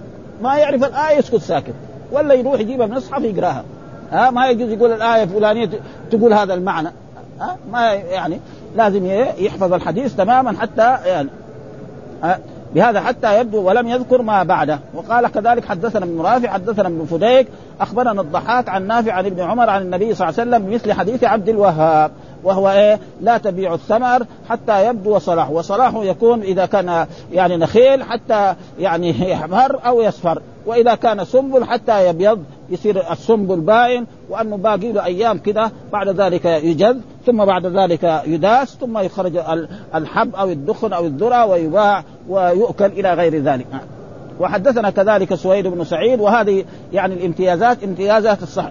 [0.42, 1.74] ما يعرف الآية يسكت ساكت.
[2.12, 3.64] ولا يروح يجيبها من المصحف يقراها.
[4.10, 5.70] ها ما يجوز يقول الآية الفلانية
[6.10, 6.88] تقول هذا المعنى.
[7.40, 8.40] ها ما يعني
[8.76, 9.06] لازم
[9.38, 11.28] يحفظ الحديث تماما حتى يعني
[12.74, 14.78] بهذا حتى يبدو ولم يذكر ما بعده.
[14.94, 17.48] وقال كذلك حدثنا ابن رافع حدثنا ابن فديك
[17.80, 21.24] أخبرنا الضحاك عن نافع عن ابن عمر عن النبي صلى الله عليه وسلم بمثل حديث
[21.24, 22.10] عبد الوهاب
[22.44, 28.54] وهو إيه؟ لا تبيع الثمر حتى يبدو صلاح وصلاحه يكون إذا كان يعني نخيل حتى
[28.78, 35.04] يعني يحمر أو يصفر وإذا كان سنبل حتى يبيض يصير السنبل باين وانه باقي له
[35.04, 39.40] أيام كده بعد ذلك يجذ ثم بعد ذلك يداس ثم يخرج
[39.94, 43.66] الحب أو الدخن أو الذرة ويباع ويؤكل إلى غير ذلك.
[44.40, 48.64] وحدثنا كذلك سويد بن سعيد وهذه يعني الامتيازات امتيازات الصح...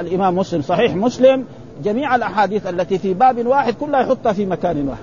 [0.00, 1.44] الإمام مسلم صحيح مسلم
[1.84, 5.02] جميع الأحاديث التي في باب واحد كلها يحطها في مكان واحد.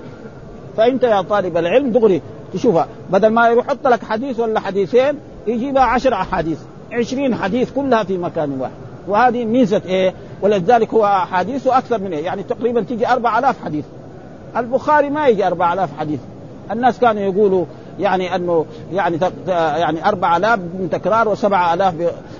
[0.78, 2.22] فأنت يا طالب العلم دغري
[2.54, 5.16] تشوفها بدل ما يحط لك حديث ولا حديثين
[5.48, 6.60] يجيبها عشر أحاديث
[6.94, 8.72] عشرين حديث كلها في مكان واحد.
[9.08, 13.86] وهذه ميزة إيه؟ ولذلك هو أحاديثه أكثر من إيه؟ يعني تقريبا تيجي أربع آلاف حديث.
[14.58, 16.20] البخاري ما يجي أربع آلاف حديث.
[16.72, 17.66] الناس كانوا يقولوا
[18.02, 21.94] يعني أنه يعني يعني 4000 من تكرار وسبعة آلاف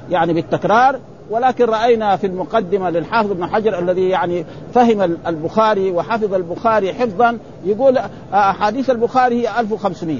[0.10, 1.00] يعني بالتكرار.
[1.30, 8.00] ولكن رأينا في المقدمة للحافظ ابن حجر الذي يعني فهم البخاري وحفظ البخاري حفظا يقول
[8.34, 10.18] أحاديث البخاري هي 1500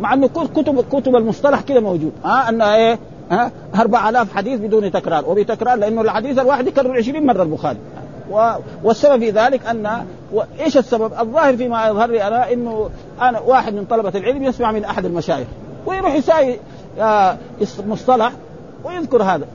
[0.00, 2.12] مع إنه كتب كتب المصطلح كده موجود.
[2.24, 2.98] ها؟ انها إيه؟
[3.30, 5.30] ها؟ 4000 حديث بدون تكرار.
[5.30, 7.78] وبتكرار لأنه الحديث الواحد يكرر 20 مرة البخاري.
[8.30, 8.50] و...
[8.82, 10.42] والسبب في ذلك أن و...
[10.60, 14.84] إيش السبب؟ الظاهر فيما يظهر لي أنا إنه أنا واحد من طلبة العلم يسمع من
[14.84, 15.46] أحد المشايخ
[15.86, 16.58] ويروح يساوي
[17.00, 17.36] آه
[17.86, 18.32] مصطلح
[18.84, 19.46] ويذكر هذا.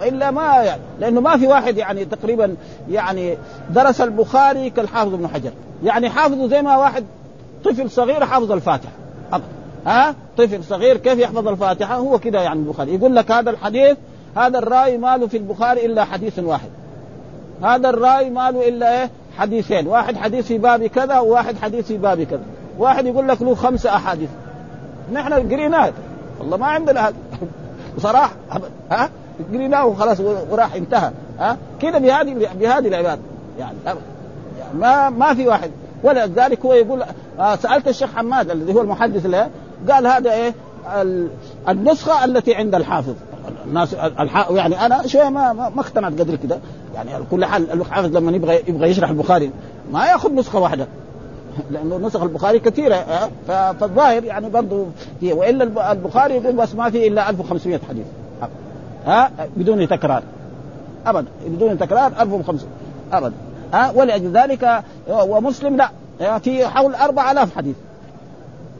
[0.00, 2.56] والا ما يعني لأنه ما في واحد يعني تقريبا
[2.90, 3.36] يعني
[3.70, 5.50] درس البخاري كالحافظ ابن حجر.
[5.84, 7.04] يعني حافظه زي ما واحد
[7.64, 8.92] طفل صغير حافظ الفاتحة.
[9.86, 12.94] ها؟ طفل صغير كيف يحفظ الفاتحة؟ هو كده يعني البخاري.
[12.94, 13.96] يقول لك هذا الحديث
[14.36, 16.68] هذا الرأي ما له في البخاري إلا حديث واحد.
[17.62, 19.86] هذا الرأي ما له إلا إيه؟ حديثين.
[19.86, 22.42] واحد حديث في باب كذا وواحد حديث في باب كذا.
[22.78, 24.28] واحد يقول لك له خمسه أحاديث.
[25.12, 25.92] نحن قريناه
[26.40, 27.14] والله ما عندنا هذا.
[27.96, 28.30] بصراحة.
[28.90, 29.10] ها؟
[29.52, 31.10] قريناه وخلاص وراح انتهى.
[31.38, 33.20] ها؟ كده بهذه بهذه العباده
[33.58, 33.76] يعني
[34.74, 35.70] ما ما في واحد.
[36.02, 37.04] ولذلك هو يقول
[37.40, 39.50] آه سألت الشيخ حماد الذي هو المحدث له
[39.90, 40.54] قال هذا إيه؟
[41.68, 43.14] النسخة التي عند الحافظ.
[43.68, 44.50] الناس الح...
[44.50, 46.58] يعني أنا شوية ما ما اقتنعت قدر كده.
[46.94, 49.50] يعني على كل حال الحافظ لما يبغى يبغى يشرح البخاري.
[49.92, 50.86] ما ياخذ نسخة واحدة.
[51.70, 53.30] لأنه نسخ البخاري كثيرة آه،
[53.72, 54.86] فالظاهر يعني برضه
[55.22, 58.06] وإلا البخاري بس ما في إلا 1500 حديث.
[59.06, 60.22] ها؟ بدون تكرار.
[61.06, 62.66] ابدا بدون تكرار 1500
[63.12, 63.34] ابدا
[63.72, 65.90] ها؟ ولأجل ذلك ومسلم لا.
[66.38, 67.76] في حول 4000 حديث.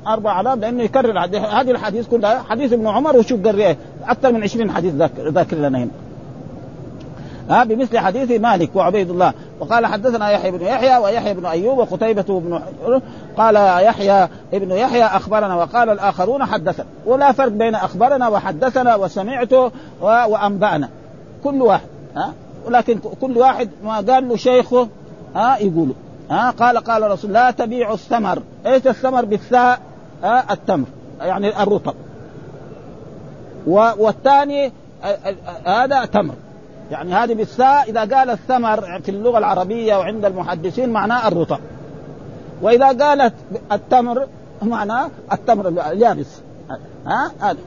[0.06, 2.42] 4000 لأنه يكرر هذه الحديث كلها.
[2.48, 3.76] حديث ابن عمر وشوف قرية.
[4.08, 5.90] أكثر من 20 حديث ذاكر ذاكر لنا هنا.
[7.50, 9.32] ها بمثل حديث مالك وعبيد الله.
[9.60, 12.60] وقال حدثنا يحيى بن يحيى ويحيى بن أيوب وقتيبة بن
[13.36, 16.86] قال يحيى ابن يحيى أخبرنا وقال الآخرون حدثنا.
[17.06, 19.52] ولا فرق بين أخبرنا وحدثنا وسمعت
[20.00, 20.88] وأنبأنا.
[21.44, 22.32] كل واحد ها؟
[22.66, 24.88] ولكن كل واحد ما قال له شيخه
[25.34, 25.94] ها يقوله.
[26.30, 28.42] ها قال قال رسول لا تبيع الثمر.
[28.66, 29.80] إيش الثمر؟ بالثاء
[30.22, 30.86] ها التمر.
[31.20, 31.94] يعني الرطب.
[33.66, 34.72] والثاني
[35.64, 36.34] هذا تمر.
[36.90, 41.58] يعني هذه بالثاء إذا قال الثمر في اللغة العربية وعند المحدثين معناه الرطب.
[42.62, 43.34] وإذا قالت
[43.72, 44.26] التمر
[44.62, 46.40] معناه التمر اليابس.
[47.06, 47.58] ها؟ هذا.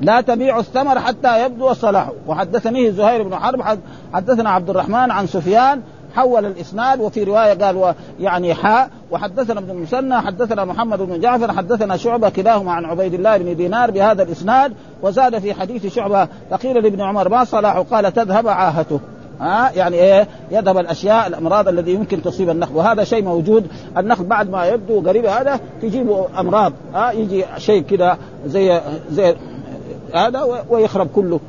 [0.00, 2.12] لا تبيع الثمر حتى يبدو صلاحه.
[2.26, 3.78] وحدثنيه زهير بن حرب
[4.14, 5.82] حدثنا عبد الرحمن عن سفيان
[6.14, 11.96] حول الإسناد وفي رواية قال يعني حاء وحدثنا ابن المثنى حدثنا محمد بن جعفر حدثنا
[11.96, 17.00] شعبة كلاهما عن عبيد الله بن دينار بهذا الإسناد وزاد في حديث شعبة فقيل لابن
[17.00, 19.00] عمر ما صلاح؟ قال تذهب عاهته.
[19.40, 22.76] ها؟ يعني إيه؟ يذهب الأشياء الأمراض الذي يمكن تصيب النخل.
[22.76, 23.66] وهذا شيء موجود
[23.98, 26.72] النخل بعد ما يبدو قريب هذا تجيبه أمراض.
[26.94, 29.36] ها؟ يجي شيء كده زي زي
[30.14, 31.40] هذا ويخرب كله.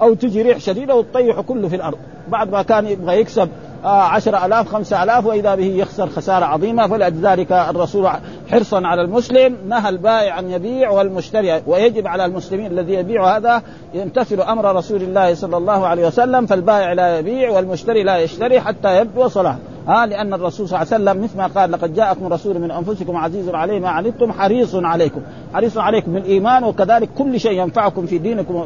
[0.00, 1.98] أو تجي ريح شديدة وتطيح كله في الأرض.
[2.28, 3.48] بعد ما كان يبغى يكسب
[3.84, 6.86] عشر ألاف خمسة ألاف وإذا به يخسر خسارة عظيمة.
[6.86, 8.08] فلذلك الرسول
[8.50, 13.62] حرصا على المسلم نهى البائع أن يبيع والمشتري ويجب على المسلمين الذي يبيع هذا
[13.94, 19.00] يمتثل أمر رسول الله صلى الله عليه وسلم فالبائع لا يبيع والمشتري لا يشتري حتى
[19.00, 19.56] يبدو صلاة.
[19.88, 22.70] ها آه لأن الرسول صلى الله عليه وسلم مثل ما قال لقد جاءكم رسول من
[22.70, 25.20] أنفسكم عزيز عليه ما عنتم حريص عليكم.
[25.54, 28.64] حريص عليكم بالإيمان وكذلك كل شيء ينفعكم في دينكم.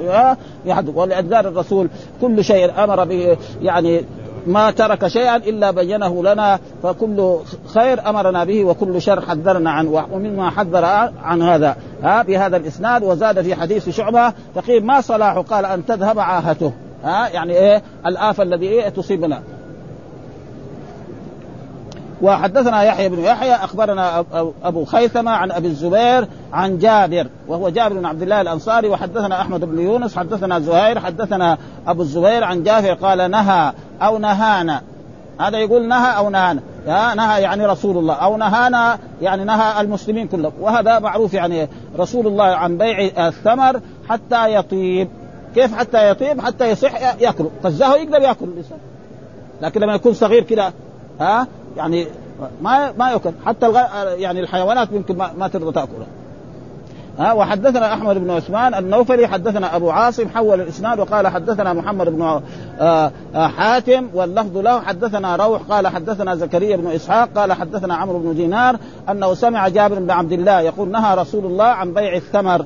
[0.94, 1.88] ولذلك الرسول
[2.20, 4.04] كل شيء أمر به يعني
[4.46, 7.36] ما ترك شيئا إلا بينه لنا فكل
[7.74, 10.84] خير أمرنا به وكل شر حذرنا عنه ومما حذر
[11.22, 11.76] عن هذا.
[12.02, 16.72] ها بهذا الإسناد وزاد في حديث شعبة تقيل ما صلاح قال أن تذهب عاهته.
[17.04, 19.42] ها يعني إيه؟ الآفة الذي إيه؟ تصيبنا.
[22.22, 24.24] وحدثنا يحيى بن يحيى أخبرنا
[24.64, 29.64] أبو خيثمة عن أبي الزبير عن جابر وهو جابر بن عبد الله الأنصاري وحدثنا أحمد
[29.64, 34.82] بن يونس حدثنا زهير حدثنا أبو الزبير عن جابر قال نهى أو نهانا.
[35.40, 36.60] هذا يقول نهى أو نهانا.
[37.14, 40.52] نهى يعني رسول الله أو نهانا يعني نهى المسلمين كلهم.
[40.60, 45.08] وهذا معروف يعني رسول الله عن بيع الثمر حتى يطيب.
[45.54, 48.44] كيف حتى يطيب؟ حتى يصح ياكله فالزهو يقدر يأكل.
[48.44, 48.78] الانسان
[49.62, 50.72] لكن لما يكون صغير كده
[51.20, 52.06] ها؟ يعني
[52.62, 53.72] ما ما يؤكل حتى.
[54.16, 56.06] يعني الحيوانات يمكن ما, ما ترضى تأكله.
[57.18, 62.22] ها وحدثنا أحمد بن عثمان النوفلي حدثنا أبو عاصم حول الإسناد وقال حدثنا محمد بن
[62.22, 62.42] آه،
[63.34, 68.34] آه، حاتم واللفظ له حدثنا روح قال حدثنا زكريا بن إسحاق قال حدثنا عمرو بن
[68.34, 68.76] دينار
[69.10, 72.64] أنه سمع جابر بن عبد الله يقول نهى رسول الله عن بيع الثمر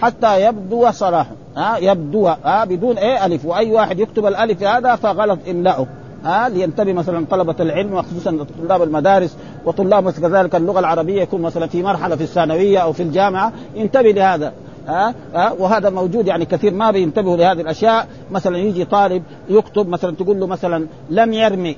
[0.00, 5.86] حتى يبدو صلاحه آه يبدو بدون إيه ألف وأي واحد يكتب الألف هذا فغلط املأه
[6.28, 11.82] ها لينتبه مثلا طلبة العلم وخصوصا طلاب المدارس وطلاب كذلك اللغة العربية يكون مثلا في
[11.82, 13.52] مرحلة في الثانوية أو في الجامعة.
[13.74, 14.52] ينتبه لهذا.
[14.86, 16.74] ها؟ ها؟ وهذا موجود يعني كثير.
[16.74, 18.08] ما بينتبهوا لهذه الأشياء.
[18.30, 21.76] مثلا يجي طالب يكتب مثلا تقول له مثلا لم يرمي.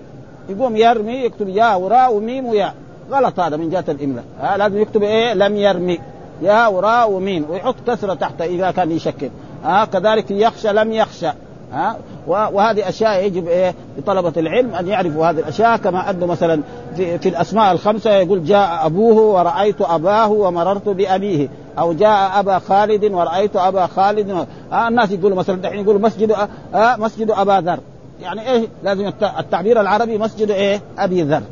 [0.48, 2.74] يقوم يرمي يكتب يا وراء وميم ويا.
[3.10, 5.98] غلط هذا من جهة الاملاء ها؟ لازم يكتب إيه؟ لم يرمي.
[6.42, 7.50] يا وراء وميم.
[7.50, 9.30] ويحط كسرة تحت إذا كان يشكل.
[9.64, 11.30] ها؟ كذلك يخشى لم يخشى.
[11.72, 16.62] ها؟ وهذه أشياء يجب إيه لطلبة العلم أن يعرفوا هذه الأشياء كما أنه مثلا
[16.96, 21.48] في, في الأسماء الخمسة يقول جاء أبوه ورأيت أباه ومررت بأبيه.
[21.78, 24.46] أو جاء أبا خالد ورأيت أبا خالد.
[24.72, 26.32] آه الناس يقولوا مثلا دحين يقولوا مسجد
[26.74, 27.80] آه مسجد أبا ذر.
[28.20, 31.42] يعني إيه لازم التعبير العربي مسجد إيه؟ أبي ذر.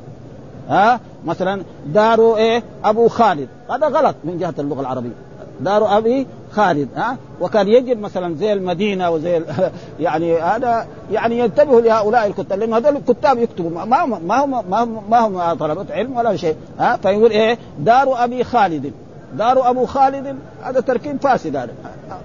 [0.69, 3.49] ها مثلا دار إيه؟ أبو خالد.
[3.71, 5.28] هذا غلط من جهة اللغة العربية.
[5.61, 9.43] دار أبي خالد ها؟ وكان يجب مثلا زي المدينة وزي
[10.01, 14.83] يعني هذا يعني ينتبهوا لهؤلاء الكتاب لأن هذول الكتاب يكتبوا ما هم ما هم ما
[14.83, 18.93] هم, ما هم طلبة علم ولا شيء ها؟ فيقول إيه؟ دار أبي خالد
[19.35, 21.73] دار أبو خالد هذا تركيب فاسد هذا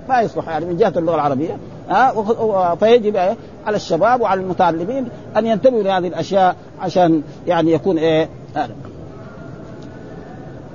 [0.10, 1.58] ما يصلح يعني من جهة اللغة العربية
[1.90, 8.30] ها؟ فيجب إيه؟ على الشباب وعلى المتعلمين أن ينتبهوا لهذه الأشياء عشان يعني يكون إيه؟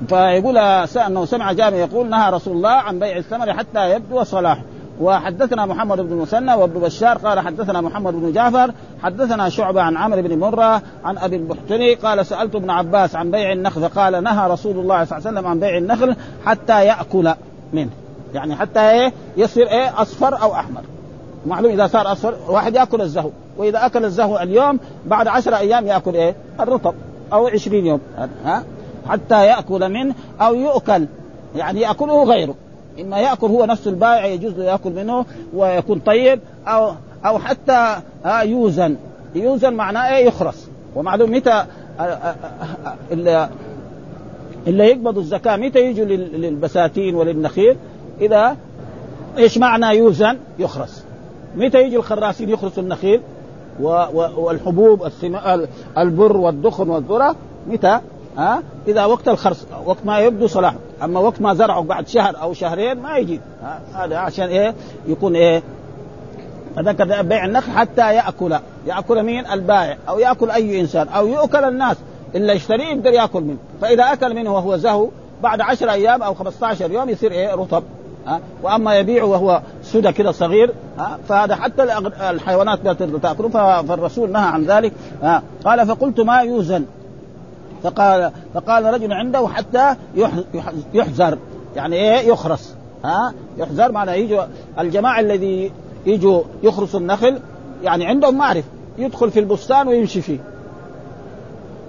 [0.08, 0.58] فيقول
[1.06, 4.62] أنه سمع جابر يقول نهى رسول الله عن بيع الثمر حتى يبدو صلاحه
[5.00, 10.22] وحدثنا محمد بن مسنى وابن بشار قال حدثنا محمد بن جعفر حدثنا شعبة عن عمرو
[10.22, 14.78] بن مرة عن أبي البحتري قال سألت ابن عباس عن بيع النخل فقال نهى رسول
[14.78, 17.34] الله صلى الله عليه وسلم عن بيع النخل حتى يأكل
[17.72, 17.90] منه.
[18.34, 20.82] يعني حتى إيه؟ يصير إيه؟ أصفر أو أحمر.
[21.46, 26.14] معلوم إذا صار أصفر واحد يأكل الزهو وإذا أكل الزهو اليوم بعد عشرة أيام يأكل
[26.14, 26.94] إيه؟ الرطب
[27.32, 28.00] أو عشرين يوم.
[28.44, 28.62] ها؟
[29.08, 31.06] حتى يأكل منه أو يؤكل.
[31.56, 32.54] يعني يأكله غيره.
[33.00, 36.92] إما يأكل هو نفس البائع يجوز يأكل منه ويكون طيب أو
[37.26, 37.96] أو حتى
[38.42, 38.96] يوزن.
[39.34, 40.68] يوزن معناه إيه؟ يخرس.
[40.96, 41.64] ومعلوم متى
[43.10, 43.48] اللي,
[44.66, 45.56] اللي يقبضوا الزكاة.
[45.56, 47.76] متى يجوا للبساتين وللنخيل؟
[48.20, 48.56] إذا
[49.38, 51.04] إيش معنى يوزن؟ يخرس.
[51.56, 53.20] متى يجي الخراسين يخرسوا النخيل؟
[53.80, 55.08] والحبوب
[55.98, 58.00] البر والدخن والذرة متى؟
[58.38, 60.74] ها؟ إذا وقت الخرس وقت ما يبدو صلاح.
[61.04, 63.40] أما وقت ما زرعوا بعد شهر أو شهرين ما يجي.
[63.94, 64.74] هذا عشان إيه؟
[65.06, 65.62] يكون إيه؟
[66.76, 68.56] فذكر بيع النخل حتى يأكل.
[68.86, 69.96] يأكل مين؟ البائع.
[70.08, 71.08] أو يأكل أي إنسان.
[71.08, 71.96] أو يؤكل الناس.
[72.34, 73.58] إلا يشتريه يقدر يأكل منه.
[73.80, 75.08] فإذا أكل منه وهو زهو
[75.42, 77.82] بعد عشر أيام أو 15 يوم يصير إيه؟ رطب.
[78.26, 81.82] ها؟ وأما يبيع وهو سدى كده صغير ها؟ فهذا حتى
[82.30, 83.48] الحيوانات لا تأكله.
[83.82, 84.92] فالرسول نهى عن ذلك.
[85.22, 86.84] ها؟ قال فقلت ما يوزن؟
[87.82, 89.94] فقال فقال رجل عنده حتى
[90.94, 91.38] يحزر
[91.76, 92.74] يعني إيه؟ يخرس.
[93.04, 94.42] ها؟ يحزر معناه يجوا
[94.78, 95.72] الجماعة الذي
[96.06, 97.40] يجوا يخرسوا النخل
[97.82, 98.68] يعني عندهم معرفة.
[98.98, 100.38] يدخل في البستان ويمشي فيه.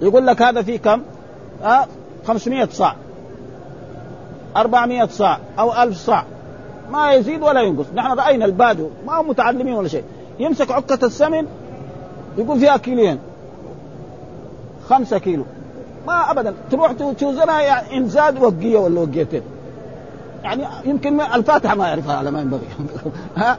[0.02, 1.02] يقول لك هذا فيه كم؟
[1.62, 1.86] ها؟
[2.26, 2.96] 500 صاع.
[4.56, 6.24] 400 صاع أو 1000 صاع.
[6.90, 7.86] ما يزيد ولا ينقص.
[7.94, 10.04] نحن رأينا البادو ما هم متعلمين ولا شيء.
[10.38, 11.46] يمسك عكه السمن
[12.38, 13.18] يقول فيها كيلين.
[14.88, 15.44] خمسة كيلو.
[16.06, 16.54] ما ابدا.
[16.70, 19.42] تروح توزنها يعني إن زاد وقية ولا وقيتين.
[20.42, 22.66] يعني يمكن الفاتحة ما يعرفها على ما ينبغي.
[23.36, 23.58] ها؟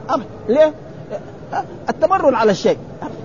[0.50, 0.74] ليه؟
[1.90, 2.78] التمرن على الشيء.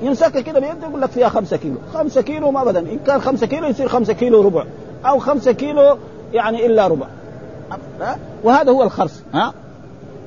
[0.02, 1.76] يمسكها كده بيده يقول لك فيها خمسة كيلو.
[1.94, 2.80] خمسة كيلو ما ابدا.
[2.80, 4.64] إن كان خمسة كيلو يصير خمسة كيلو ربع.
[5.06, 5.98] أو خمسة كيلو
[6.32, 7.06] يعني إلا ربع.
[8.44, 9.22] وهذا هو الخرص.
[9.34, 9.54] ها؟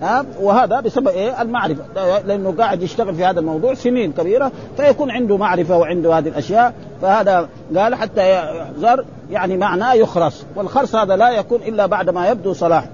[0.01, 1.83] ها وهذا بسبب إيه؟ المعرفة.
[2.25, 7.49] لأنه قاعد يشتغل في هذا الموضوع سنين كبيرة فيكون عنده معرفة وعنده هذه الأشياء فهذا
[7.75, 12.85] قال حتى يحذر يعني معناه يخرس والخرس هذا لا يكون إلا بعد ما يبدو صلاح.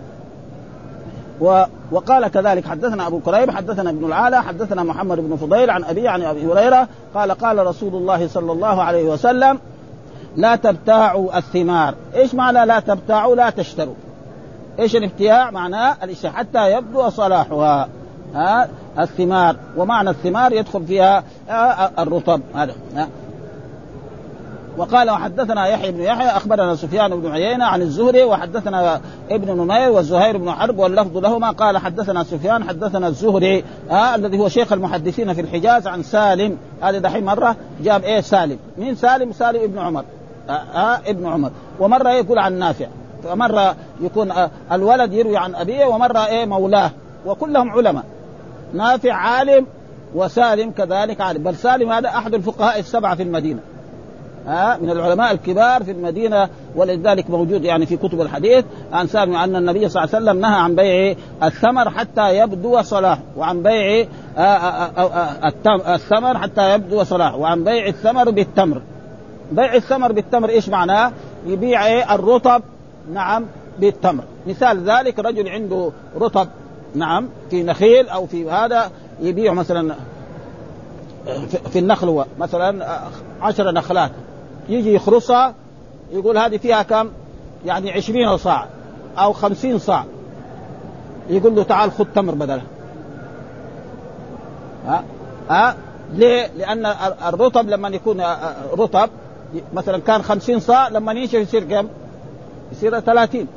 [1.41, 6.07] و وقال كذلك حدثنا أبو كريب حدثنا ابن العالى حدثنا محمد بن فضيل عن ابي
[6.07, 9.59] عن أبي هريرة قال قال رسول الله صلى الله عليه وسلم
[10.35, 11.95] لا تبتاعوا الثمار.
[12.15, 13.93] إيش معنى لا تبتاعوا؟ لا تشتروا.
[14.79, 17.89] إيش الابتياع معناه الاشتراء حتى يبدو صلاحها.
[18.35, 18.67] ها؟
[18.99, 19.55] الثمار.
[19.77, 21.23] ومعنى الثمار يدخل فيها
[21.99, 22.41] الرطب.
[22.55, 22.73] هذا.
[24.77, 30.37] وقال وحدثنا يحيى بن يحيى أخبرنا سفيان بن عيينة عن الزهري وحدثنا ابن نمير والزهير
[30.37, 31.51] بن حرب واللفظ لهما.
[31.51, 36.57] قال حدثنا سفيان حدثنا الزهري آه الذي هو شيخ المحدثين في الحجاز عن سالم.
[36.81, 38.57] هذا دحين مرة جاب إيه؟ سالم.
[38.77, 40.03] مين سالم؟ سالم ابن عمر.
[40.49, 41.51] آه, آه ابن عمر.
[41.79, 42.87] ومرة يقول عن نافع.
[43.25, 46.91] فمره يكون آه الولد يروي عن أبيه ومرة إيه مولاه
[47.25, 48.03] وكلهم علماء
[48.73, 49.65] نافع عالم
[50.15, 53.59] وسالم كذلك عالم بل سالم هذا أحد الفقهاء السبعة في المدينة
[54.47, 59.55] ها من العلماء الكبار في المدينة ولذلك موجود يعني في كتب الحديث عن سالم أن
[59.55, 64.07] النبي صلى الله عليه وسلم نهى عن بيع الثمر حتى يبدو صلاح وعن بيع
[64.37, 65.09] آه، آه،
[65.65, 68.81] آه، الثمر حتى يبدو صلاح وعن بيع الثمر بالتمر
[69.51, 71.11] بيع الثمر بالتمر إيش معناه؟
[71.45, 72.61] يبيع إيه؟ الرطب
[73.13, 73.45] نعم
[73.79, 74.23] بالتمر.
[74.47, 76.47] مثال ذلك رجل عنده رطب
[76.95, 78.91] نعم في نخيل أو في هذا
[79.21, 79.95] يبيع مثلا
[81.71, 82.99] في النخل مثلا
[83.41, 84.11] عشر نخلات.
[84.69, 85.53] يجي يخرصها
[86.11, 87.09] يقول هذه فيها كم؟
[87.65, 88.67] يعني عشرين صاع
[89.17, 90.05] أو خمسين صاع.
[91.29, 92.65] يقول له تعال خذ تمر بدلها
[94.85, 95.03] ها؟
[95.49, 95.75] ها؟
[96.13, 96.85] ليه؟ لأن
[97.27, 98.21] الرطب لما يكون
[98.77, 99.09] رطب
[99.73, 101.87] مثلا كان خمسين صاع لما ينشف يصير كم؟
[102.71, 103.47] يصير ثلاثين.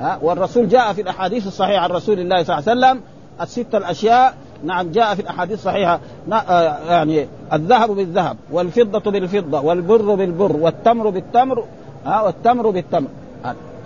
[0.00, 3.00] ها والرسول جاء في الأحاديث الصحيحة عن رسول الله صلى الله عليه وسلم
[3.40, 6.00] الست الأشياء نعم جاء في الأحاديث الصحيحة
[6.32, 11.64] آه، يعني الذهب بالذهب والفضة بالفضة والبر بالبر والتمر بالتمر
[12.06, 13.08] ها والتمر بالتمر.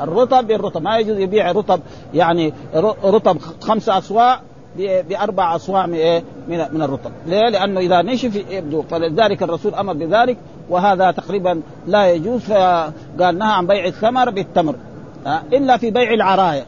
[0.01, 1.81] الرطب بالرطب ما يجوز يبيع رطب
[2.14, 2.53] يعني
[3.05, 4.40] رطب خمسة أصواع
[4.78, 9.92] بأربع أصواع من إيه؟ من من الرطب، ليه؟ لأنه إذا نشف يبدو فلذلك الرسول أمر
[9.92, 10.36] بذلك
[10.70, 14.74] وهذا تقريبا لا يجوز فقال نهى عن بيع الثمر بالتمر
[15.52, 16.64] إلا في بيع العرايا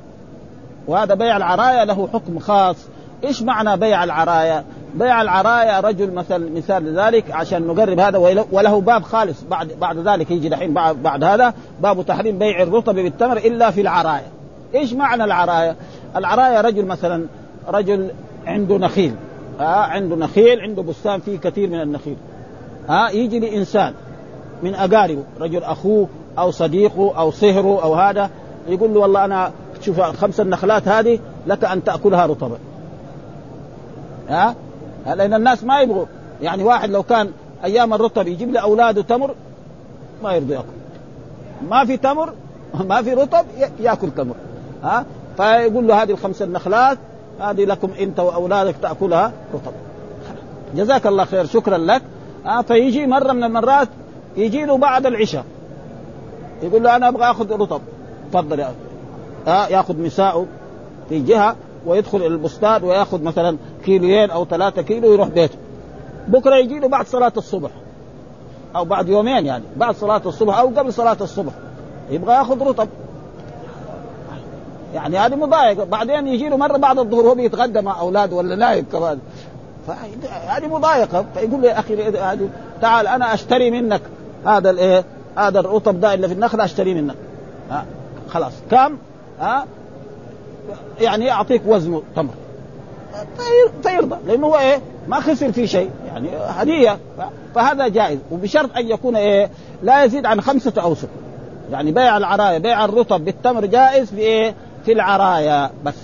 [0.86, 2.76] وهذا بيع العرايا له حكم خاص
[3.24, 8.18] إيش معنى بيع العرايا؟ بيع العرايا رجل مثل مثال ذلك عشان نقرب هذا
[8.52, 12.94] وله باب خالص بعد بعد ذلك يجي دحين بعد, بعد هذا باب تحريم بيع الرطب
[12.94, 14.26] بالتمر إلا في العرايا.
[14.74, 15.76] إيش معنى العرايا؟
[16.16, 17.26] العرايا رجل مثلا
[17.68, 18.10] رجل
[18.46, 19.14] عنده نخيل.
[19.60, 22.16] ها عنده نخيل عنده بستان فيه كثير من النخيل.
[22.88, 23.94] ها يجي لإنسان
[24.62, 26.08] من أقاربه رجل أخوه
[26.38, 28.30] أو صديقه أو صهره أو هذا
[28.68, 32.58] يقول له والله أنا شوف خمس النخلات هذه لك أن تأكلها رطبا.
[34.28, 34.54] ها؟
[35.06, 36.06] لأن الناس ما يبغوا.
[36.42, 37.30] يعني واحد لو كان
[37.64, 39.34] أيام الرطب يجيب لاولاده تمر
[40.22, 40.66] ما يرضى يأكل.
[41.70, 42.32] ما في تمر
[42.88, 43.44] ما في رطب
[43.80, 44.34] يأكل تمر.
[44.82, 45.04] ها؟
[45.36, 46.98] فيقول له هذه الخمس النخلات
[47.40, 49.72] هذه لكم إنت وأولادك تأكلها رطب.
[50.74, 52.02] جزاك الله خير شكرا لك.
[52.46, 53.88] آه فيجي مرة من المرات
[54.36, 55.44] يجي له بعد العشاء.
[56.62, 57.80] يقول له أنا أبغى أخذ رطب.
[58.32, 58.72] تفضل يا
[59.46, 60.46] آه يأخذ مساءه
[61.08, 65.58] في جهة ويدخل إلى البستان ويأخذ مثلا كيلوين أو ثلاثة كيلو ويروح بيته.
[66.28, 67.70] بكرة يجي له بعد صلاة الصبح.
[68.76, 71.52] أو بعد يومين يعني بعد صلاة الصبح أو قبل صلاة الصبح.
[72.10, 72.88] يبغى يأخذ رطب.
[74.94, 75.84] يعني هذه مضايقة.
[75.84, 79.18] بعدين يجي له مرة بعد الظهر وهو بيتغدى مع اولاده ولا نايم كمان
[80.48, 81.24] هذه مضايقة.
[81.34, 82.12] فيقول له يا أخي
[82.80, 84.00] تعال أنا أشتري منك
[84.46, 85.04] هذا الإيه؟
[85.36, 87.16] هذا الرطب ده اللي في النخلة أشتري منك.
[87.70, 87.84] ها؟
[88.28, 88.52] خلاص.
[88.70, 88.98] كم؟
[89.40, 89.66] ها؟
[91.00, 92.34] يعني اعطيك وزنه تمر.
[93.82, 95.90] فيرضى لأنه هو إيه؟ ما خسر في شيء.
[96.06, 96.98] يعني هدية.
[97.54, 98.18] فهذا جائز.
[98.30, 99.50] وبشرط أن يكون إيه؟
[99.82, 101.08] لا يزيد عن خمسة اوسق
[101.72, 104.54] يعني بيع العرايا بيع الرطب بالتمر جائز في إيه؟
[104.88, 105.94] في العرايا بس.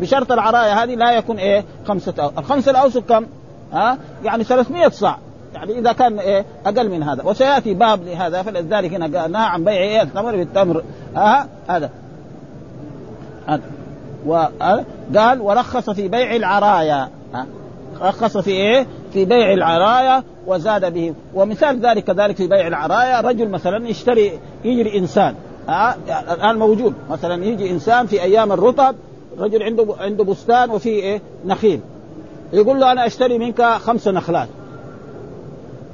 [0.00, 3.26] بشرط العرايا هذه لا يكون إيه خمسة أوسق الخمسه الاوسق كم؟
[3.72, 5.18] ها؟ يعني 300 صاع.
[5.54, 7.22] يعني إذا كان إيه أقل من هذا.
[7.22, 10.82] وسيأتي باب لهذا فلذلك هنا قال نهى عن بيع إيه التمر بالتمر.
[11.16, 11.90] ها؟ هذا.
[13.46, 13.62] هذا.
[14.26, 17.08] وقال ورخص في بيع العرايا.
[17.34, 17.46] ها؟
[18.00, 21.14] رخص في إيه؟ في بيع العرايا وزاد به.
[21.34, 24.32] ومثال ذلك كذلك في بيع العرايا رجل مثلا يشتري
[24.64, 25.34] يجري إنسان.
[25.68, 26.94] الآن موجود.
[27.10, 28.94] مثلا يجي إنسان في أيام الرطب
[29.38, 31.80] رجل عنده عنده بستان وفيه إيه؟ نخيل.
[32.52, 34.48] يقول له أنا أشتري منك خمس نخلات.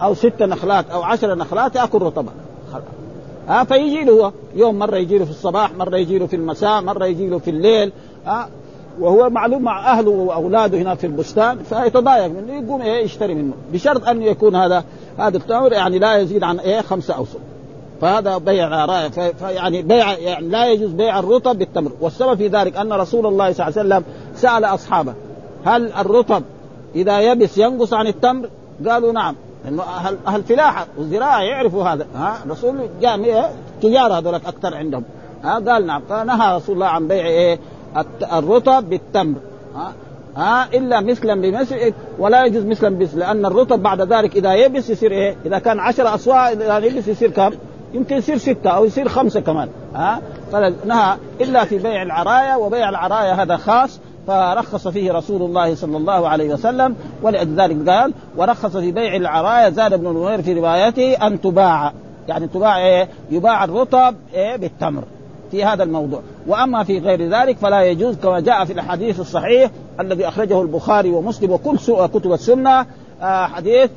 [0.02, 2.32] أو ست نخلات أو عشر نخلات آكل رطبا
[3.48, 4.32] ها فيجي له هو.
[4.54, 7.50] يوم مرة يجي له في الصباح مرة يجي له في المساء مرة يجي له في
[7.50, 7.92] الليل.
[8.26, 8.48] ها
[9.00, 12.52] وهو معلوم مع أهله وأولاده هنا في البستان فيتضايق منه.
[12.52, 13.52] يقوم إيه؟ يشتري منه.
[13.72, 14.84] بشرط أن يكون هذا
[15.18, 17.40] هذا التمر يعني لا يزيد عن إيه؟ خمسة اوسق
[18.00, 21.92] فهذا بيع فيعني بيع يعني لا يجوز بيع الرطب بالتمر.
[22.00, 25.14] والسبب في ذلك أن رسول الله صلى الله عليه وسلم سأل أصحابه
[25.64, 26.42] هل الرطب
[26.94, 28.48] إذا يبس ينقص عن التمر؟
[28.88, 29.34] قالوا نعم.
[29.64, 32.06] لأنه أهل أهل فلاحة والزراعة يعرفوا هذا.
[32.14, 35.04] ها الرسول جاء تجارة هذول أكثر عندهم.
[35.44, 36.02] ها قال نعم.
[36.08, 37.58] فنهى رسول الله عن بيع إيه؟
[38.32, 39.36] الرطب بالتمر.
[39.74, 39.92] ها
[40.36, 45.12] ها إلا مثلا بمثل ولا يجوز مثلا بمثل لأن الرطب بعد ذلك إذا يبس يصير
[45.12, 47.50] إيه؟ إذا كان 10 أصواع إذا يبس يصير كم؟
[47.94, 50.20] يمكن يصير ستة أو يصير خمسة كمان ها
[50.52, 56.28] فنهى إلا في بيع العرايا وبيع العرايا هذا خاص فرخص فيه رسول الله صلى الله
[56.28, 61.92] عليه وسلم ولذلك قال ورخص في بيع العرايا زاد ابن نمير في روايته أن تباع
[62.28, 65.02] يعني تباع إيه؟ يباع الرطب إيه؟ بالتمر
[65.50, 69.70] في هذا الموضوع وأما في غير ذلك فلا يجوز كما جاء في الحديث الصحيح
[70.00, 72.86] الذي أخرجه البخاري ومسلم وكل كتب السنة
[73.22, 73.90] حديث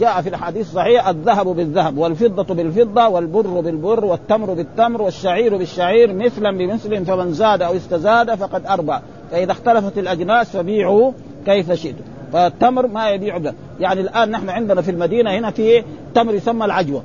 [0.00, 6.58] جاء في الحديث الصحيح الذهب بالذهب والفضة بالفضة والبر بالبر والتمر بالتمر والشعير بالشعير مثلا
[6.58, 9.00] بمثل فمن زاد أو استزاد فقد أربع.
[9.30, 11.12] فإذا اختلفت الأجناس فبيعوا
[11.46, 12.04] كيف شئتم.
[12.32, 17.02] فالتمر ما يبيع يعني الآن نحن عندنا في المدينة هنا في تمر يسمى العجوة.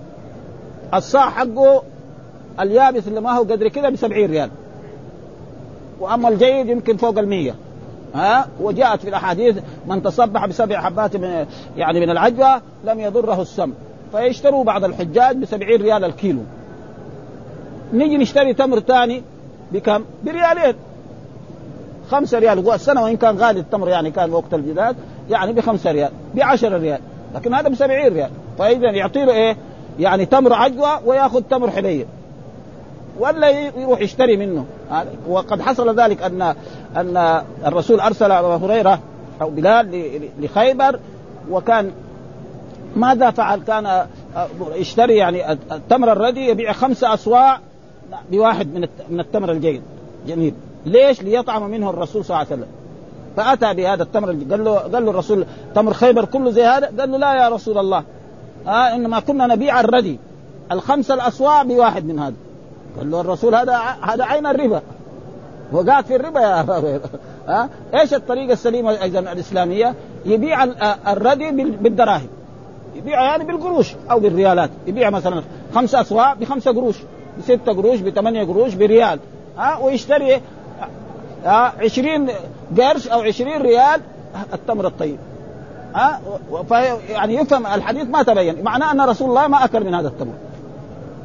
[0.93, 1.83] الصاع حقه
[2.59, 4.49] اليابس اللي ما هو قدر كذا ب 70 ريال.
[5.99, 7.55] وأما الجيد يمكن فوق المية.
[8.15, 11.45] ها؟ وجاءت في الأحاديث من تصبح بسبع حبات من
[11.77, 13.73] يعني من العجوة لم يضره السم.
[14.11, 16.41] فيشتروا بعض الحجاج ب 70 ريال الكيلو.
[17.93, 19.23] نيجي نشتري تمر ثاني
[19.71, 20.75] بكم؟ بريالين.
[22.09, 22.65] خمسة ريال.
[22.65, 24.95] هو السنة وإن كان غالي التمر يعني كان وقت الجداد
[25.29, 26.99] يعني بخمسة ريال بعشرة ريال.
[27.35, 28.29] لكن هذا بسبعين ريال.
[28.59, 29.57] فإذا يعطي له إيه؟
[29.99, 32.07] يعني تمر عجوة ويأخذ تمر حليب.
[33.19, 34.65] ولا يروح يشتري منه.
[35.27, 36.41] وقد حصل ذلك ان
[36.95, 38.99] أن الرسول أرسل أبا هريرة
[39.41, 40.99] أو بلال لخيبر
[41.51, 41.91] وكان
[42.95, 44.05] ماذا فعل؟ كان
[44.75, 47.59] يشتري يعني التمر الردي يبيع خمسة أصواع
[48.31, 49.81] بواحد من من التمر الجيد
[50.27, 50.53] جميل
[50.85, 52.71] ليش؟ ليطعم منه الرسول صلى الله عليه وسلم
[53.37, 57.17] فأتى بهذا التمر قال له قال له الرسول تمر خيبر كله زي هذا قال له
[57.17, 58.03] لا يا رسول الله
[58.67, 60.19] آه إنما كنا نبيع الردي
[60.71, 62.33] الخمسة الأصواع بواحد من هذا
[62.97, 64.81] قال له الرسول هذا هذا عين الربا.
[65.71, 66.65] وقعد في الربا يا
[67.47, 69.93] ها؟ إيش الطريقة السليمة أيضا الإسلامية؟
[70.25, 70.63] يبيع
[71.07, 72.27] الردي بالدراهم.
[72.95, 74.69] يبيع يعني بالقروش أو بالريالات.
[74.87, 75.43] يبيع مثلا
[75.75, 76.95] خمسة اصواع بخمسة قروش
[77.39, 79.19] بستة قروش بثمانية قروش بريال.
[79.57, 80.41] ها؟ ويشتري
[81.45, 82.29] ها 20
[82.77, 84.01] قرش أو 20 ريال.
[84.53, 85.17] التمر الطيب.
[85.95, 86.21] ها؟
[87.09, 88.63] يعني يفهم الحديث ما تبين.
[88.63, 90.33] معناه أن رسول الله ما أكل من هذا التمر.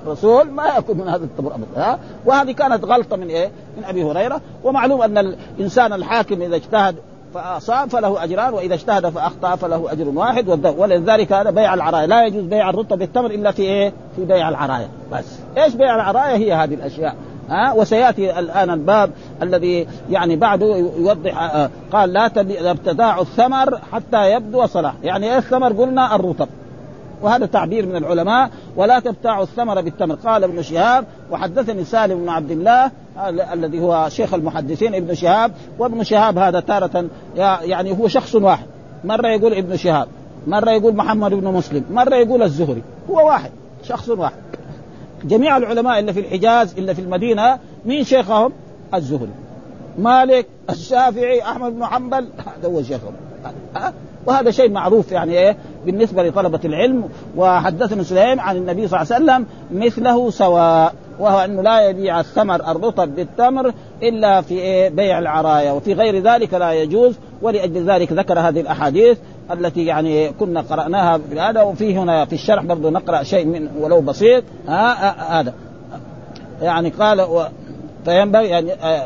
[0.07, 4.05] الرسول ما يأكل من هذا التمر أبدا ها؟ وهذه كانت غلطة من إيه؟ من أبي
[4.05, 4.40] هريرة.
[4.64, 6.96] ومعلوم أن الإنسان الحاكم إذا اجتهد
[7.34, 10.48] فأصاب فله أجران وإذا اجتهد فأخطأ فله أجر واحد.
[10.78, 12.07] ولذلك هذا بيع العرايا.
[12.07, 14.88] لا يجوز بيع الرطب بالتمر إلا في إيه؟ في بيع العرايا.
[15.12, 15.24] بس.
[15.59, 17.14] إيش بيع العرايا؟ هي هذه الأشياء.
[17.48, 19.11] ها؟ وسيأتي الآن الباب
[19.42, 22.26] الذي يعني بعده يوضح قال لا
[22.70, 24.94] ابتداع الثمر حتى يبدو صلاح.
[25.03, 26.48] يعني إيه الثمر؟ قلنا الرطب
[27.22, 30.14] وهذا تعبير من العلماء ولا تبتاعوا الثمر بالتمر.
[30.14, 32.90] قال ابن شهاب وحدثني سالم بن عبد الله
[33.52, 35.52] الذي هو شيخ المحدثين ابن شهاب.
[35.78, 37.04] وابن شهاب هذا تارة
[37.36, 38.66] يعني هو شخص واحد.
[39.04, 40.08] مرة يقول ابن شهاب
[40.46, 42.82] مرة يقول محمد بن مسلم مرة يقول الزهري.
[43.10, 43.50] هو واحد
[43.82, 44.42] شخص واحد.
[45.24, 48.52] جميع العلماء اللي في الحجاز اللي في المدينة مين شيخهم؟
[48.94, 49.32] الزهري.
[49.98, 52.28] مالك الشافعي أحمد بن حنبل.
[52.38, 53.12] هذا هو شيخهم.
[54.26, 55.56] وهذا شيء معروف يعني إيه؟
[55.86, 57.08] بالنسبة لطلبة العلم.
[57.36, 62.54] وحدثنا سليم عن النبي صلى الله عليه وسلم مثله سواء وهو أنه لا يبيع الثمر
[62.70, 65.72] الرطب بالتمر إلا في إيه؟ بيع العرايا.
[65.72, 69.18] وفي غير ذلك لا يجوز ولأجل ذلك ذكر هذه الأحاديث
[69.52, 74.00] التي يعني كنا قرأناها في هذا وفي هنا في الشرح برضه نقرأ شيء من ولو
[74.00, 74.44] بسيط.
[74.68, 75.54] هذا.
[76.62, 77.42] يعني قال و
[78.04, 79.04] فينبغي يعني آه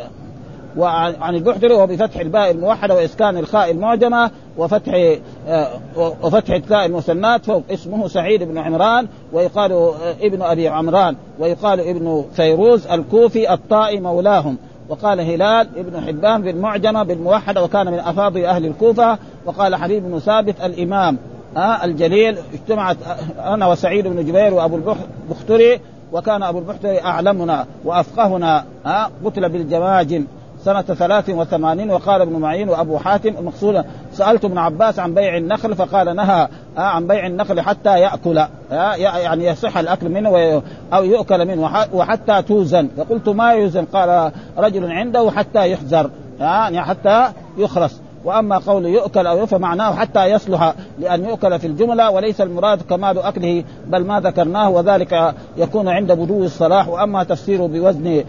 [0.77, 5.17] وعن البحتري وهو بفتح الباء الموحدة وإسكان الخاء المعجمة وفتح
[5.49, 11.81] آه وفتح التاء المثنات فوق اسمه سعيد بن عمران ويقال آه ابن أبي عمران ويقال
[11.81, 14.57] ابن فيروز الكوفي الطائي مولاهم.
[14.89, 19.19] وقال هلال ابن حبان بالمعجمة بالموحدة وكان من أفاضل أهل الكوفة.
[19.47, 21.19] وقال حبيب بن ثابت الإمام
[21.57, 22.97] آه الجليل اجتمعت
[23.39, 25.81] أنا وسعيد بن جبير وأبو البختري
[26.13, 30.27] وكان أبو البختري أعلمنا وأفقهنا ها قتل بالجماجم.
[30.67, 35.75] سنة ثلاث وثمانين وقال ابن معين وأبو حاتم المقصود سألت ابن عباس عن بيع النخل
[35.75, 40.63] فقال نهى عن بيع النخل حتى يأكل يعني يصح الأكل منه
[40.93, 42.89] أو يؤكل منه وحتى توزن.
[42.97, 46.11] فقلت ما يوزن؟ قال رجل عنده حتى يحذر
[46.41, 48.01] يعني حتى يخرس.
[48.25, 53.19] وأما قول يؤكل أو يفهم معناه حتى يصلح لأن يؤكل في الجملة وليس المراد كمال
[53.19, 56.89] أكله بل ما ذكرناه وذلك يكون عند بدو الصلاح.
[56.89, 58.25] وأما تفسيره بوزن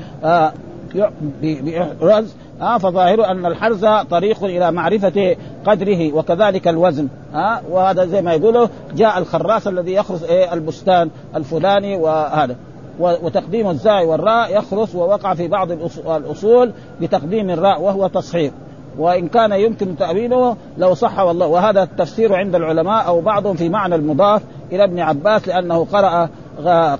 [2.01, 5.35] برز آه فظاهر أن الحرز طريق إلى معرفة
[5.65, 7.07] قدره وكذلك الوزن.
[7.35, 12.55] آه وهذا زي ما يقولوا جاء الخراس الذي يخرس إيه البستان الفلاني وهذا.
[12.99, 15.71] وتقديم الزاي والراء يخرس ووقع في بعض
[16.07, 16.71] الأصول
[17.01, 18.51] بتقديم الراء وهو تصحيح.
[18.97, 21.47] وإن كان يمكن تأويله لو صح والله.
[21.47, 26.29] وهذا التفسير عند العلماء أو بعضهم في معنى المضاف إلى ابن عباس لأنه قرأ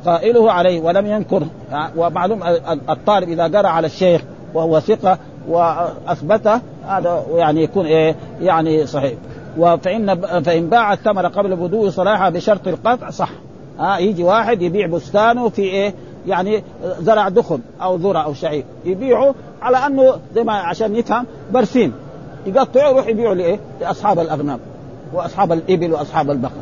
[0.06, 1.44] قائله عليه ولم ينكر.
[1.98, 2.44] ومعلوم
[2.90, 4.22] الطالب إذا قرأ على الشيخ
[4.54, 5.18] وهو ثقة
[5.50, 9.14] وأثبته هذا يعني يكون إيه يعني صحيح.
[9.58, 13.30] وفإن فإن باع الثمر قبل بدو صلاحها بشرط القطع صح.
[13.80, 15.94] ها يجي واحد يبيع بستانه في إيه
[16.28, 16.64] يعني
[17.00, 18.64] زرع دخن أو ذرة أو شعير.
[18.86, 21.94] يبيعه على أنه زي ما عشان نفهم برسيم.
[22.46, 24.60] يقطعه يروح يبيعه لإيه؟ لأصحاب الاغنام
[25.14, 26.62] وأصحاب الإبل وأصحاب البقر.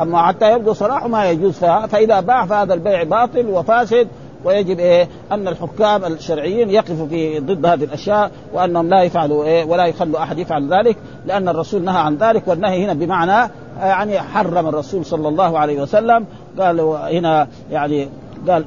[0.00, 1.52] أما حتى يبدو صلاحه ما يجوز
[1.88, 4.08] فإذا باع فهذا البيع باطل وفاسد
[4.44, 9.86] ويجب إيه؟ أن الحكام الشرعيين يقفوا في ضد هذه الأشياء وأنهم لا يفعلوا إيه؟ ولا
[9.86, 15.04] يخلوا أحد يفعل ذلك لأن الرسول نهى عن ذلك والنهي هنا بمعنى يعني حرم الرسول
[15.04, 16.26] صلى الله عليه وسلم.
[16.58, 18.08] قال هنا يعني
[18.48, 18.64] قال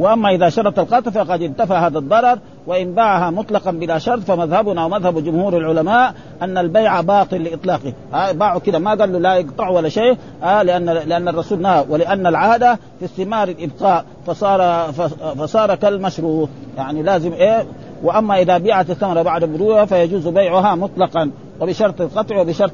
[0.00, 5.24] واما إذا شرط القطع فقد انتفى هذا الضرر وإن باعها مطلقا بلا شرط فمذهبنا ومذهب
[5.24, 7.92] جمهور العلماء أن البيع باطل لإطلاقه.
[8.14, 10.16] آه باعوا كذا ما قال له لا يقطع ولا شيء.
[10.42, 14.92] آه لأن لأن الرسول نهى ولأن العادة في استمار الإبقاء فصار
[15.38, 16.48] فصار كالمشروط.
[16.76, 17.66] يعني لازم إيه؟
[18.02, 21.30] وأما إذا بيعت الثمرة بعد بروها فيجوز بيعها مطلقا.
[21.60, 22.72] وبشرط القطع وبشرط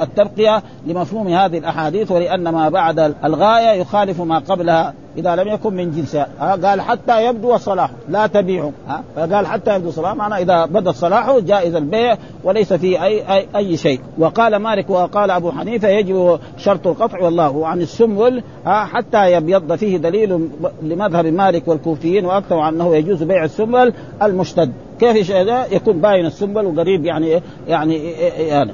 [0.00, 5.90] التبقيه لمفهوم هذه الأحاديث ولأن ما بعد الغاية يخالف ما قبلها إذا لم يكن من
[5.90, 6.28] جنسها
[6.62, 8.72] قال حتى يبدو صلاحه لا تبيعه
[9.16, 13.76] فقال حتى يبدو صلاحه معنى إذا بدا صلاحه جائز البيع وليس فيه اي اي, أي
[13.76, 14.00] شيء.
[14.18, 20.48] وقال مالك وقال أبو حنيفة يجب شرط القطع والله وعن السنبل حتى يبيض فيه دليل
[20.82, 24.72] لمذهب مالك والكوفيين وأكثر انه يجوز بيع السنبل المشتد.
[25.00, 25.30] كيف
[25.72, 28.72] يكون باين السنبل وقريب يعني يعني يعني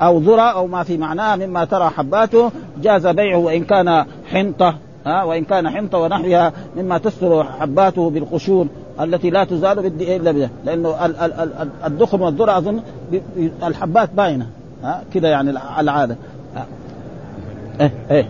[0.00, 2.50] أو ذرة أو ما في معناه مما ترى حباته
[2.82, 4.74] جاز بيعه وإن كان حنطة
[5.06, 8.66] ها؟ وإن كان حنطة ونحوها مما تستر حباته بالقشور
[9.00, 10.50] التي لا تزال إلا بها.
[10.64, 10.94] لأنه
[11.86, 12.80] الدخن والذرة أظن
[13.62, 14.46] الحبات باينة
[14.84, 16.16] ها؟ كذا يعني العادة
[17.80, 18.28] إيه إيه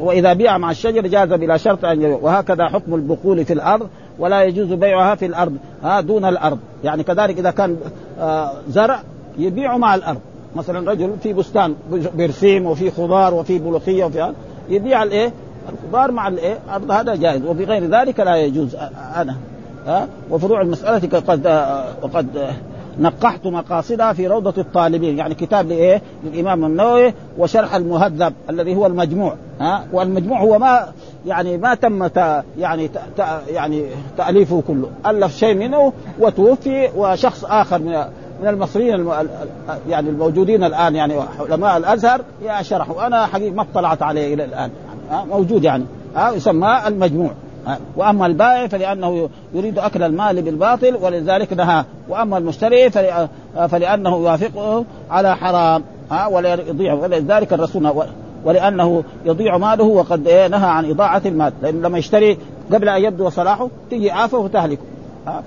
[0.00, 3.88] وإذا بيع مع الشجر جاز بلا شرط أن يبيع وهكذا حكم البقول في الأرض.
[4.18, 5.56] ولا يجوز بيعها في الأرض.
[5.82, 6.58] ها دون الأرض.
[6.84, 7.76] يعني كذلك إذا كان
[8.20, 9.00] آه زرع
[9.38, 10.20] يبيع مع الأرض.
[10.56, 11.74] مثلا رجل في بستان
[12.14, 14.32] برسيم وفي خضار وفي بلوخية وفي
[14.68, 15.32] يبيع الإيه؟
[15.72, 16.90] الخضار مع الإيه؟ الأرض.
[16.90, 17.44] هذا جائز.
[17.44, 18.74] وفي غير ذلك لا يجوز
[19.16, 19.36] أنا.
[19.86, 21.46] ها؟ وفروع المسألة قد
[22.02, 22.54] وقد
[22.98, 29.36] نقحت مقاصدها في روضة الطالبين يعني كتاب لإيه؟ للإمام النووي وشرح المهذب الذي هو المجموع
[29.60, 30.92] ها؟ والمجموع هو ما
[31.26, 33.86] يعني ما تم تا يعني تا يعني
[34.16, 38.04] تأليفه كله ألف شيء منه وتوفي وشخص آخر من
[38.42, 39.28] من المصريين الم...
[39.88, 41.14] يعني الموجودين الآن يعني
[41.50, 44.70] علماء الأزهر يا شرحوا أنا حقيقة ما اطلعت عليه إلى الآن
[45.10, 45.84] موجود يعني
[46.16, 47.30] ها؟ يسمى المجموع.
[47.96, 51.84] وأما البائع فلأنه يريد أكل المال بالباطل ولذلك نهى.
[52.08, 52.90] وأما المشتري
[53.68, 55.82] فلأنه يوافقه على حرام.
[56.10, 57.92] ها ولا يضيع ولذلك الرسول
[58.44, 61.52] ولأنه يضيع ماله وقد نهى عن إضاعة المال.
[61.62, 62.38] لأن لما يشتري
[62.72, 64.82] قبل أن يبدو صلاحه تجي عافه وتهلكه.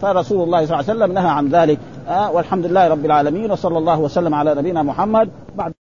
[0.02, 1.80] فرسول الله صلى الله عليه وسلم نهى عن ذلك.
[2.34, 5.30] والحمد لله رب العالمين وصلى الله وسلم على نبينا محمد.
[5.56, 5.74] بعد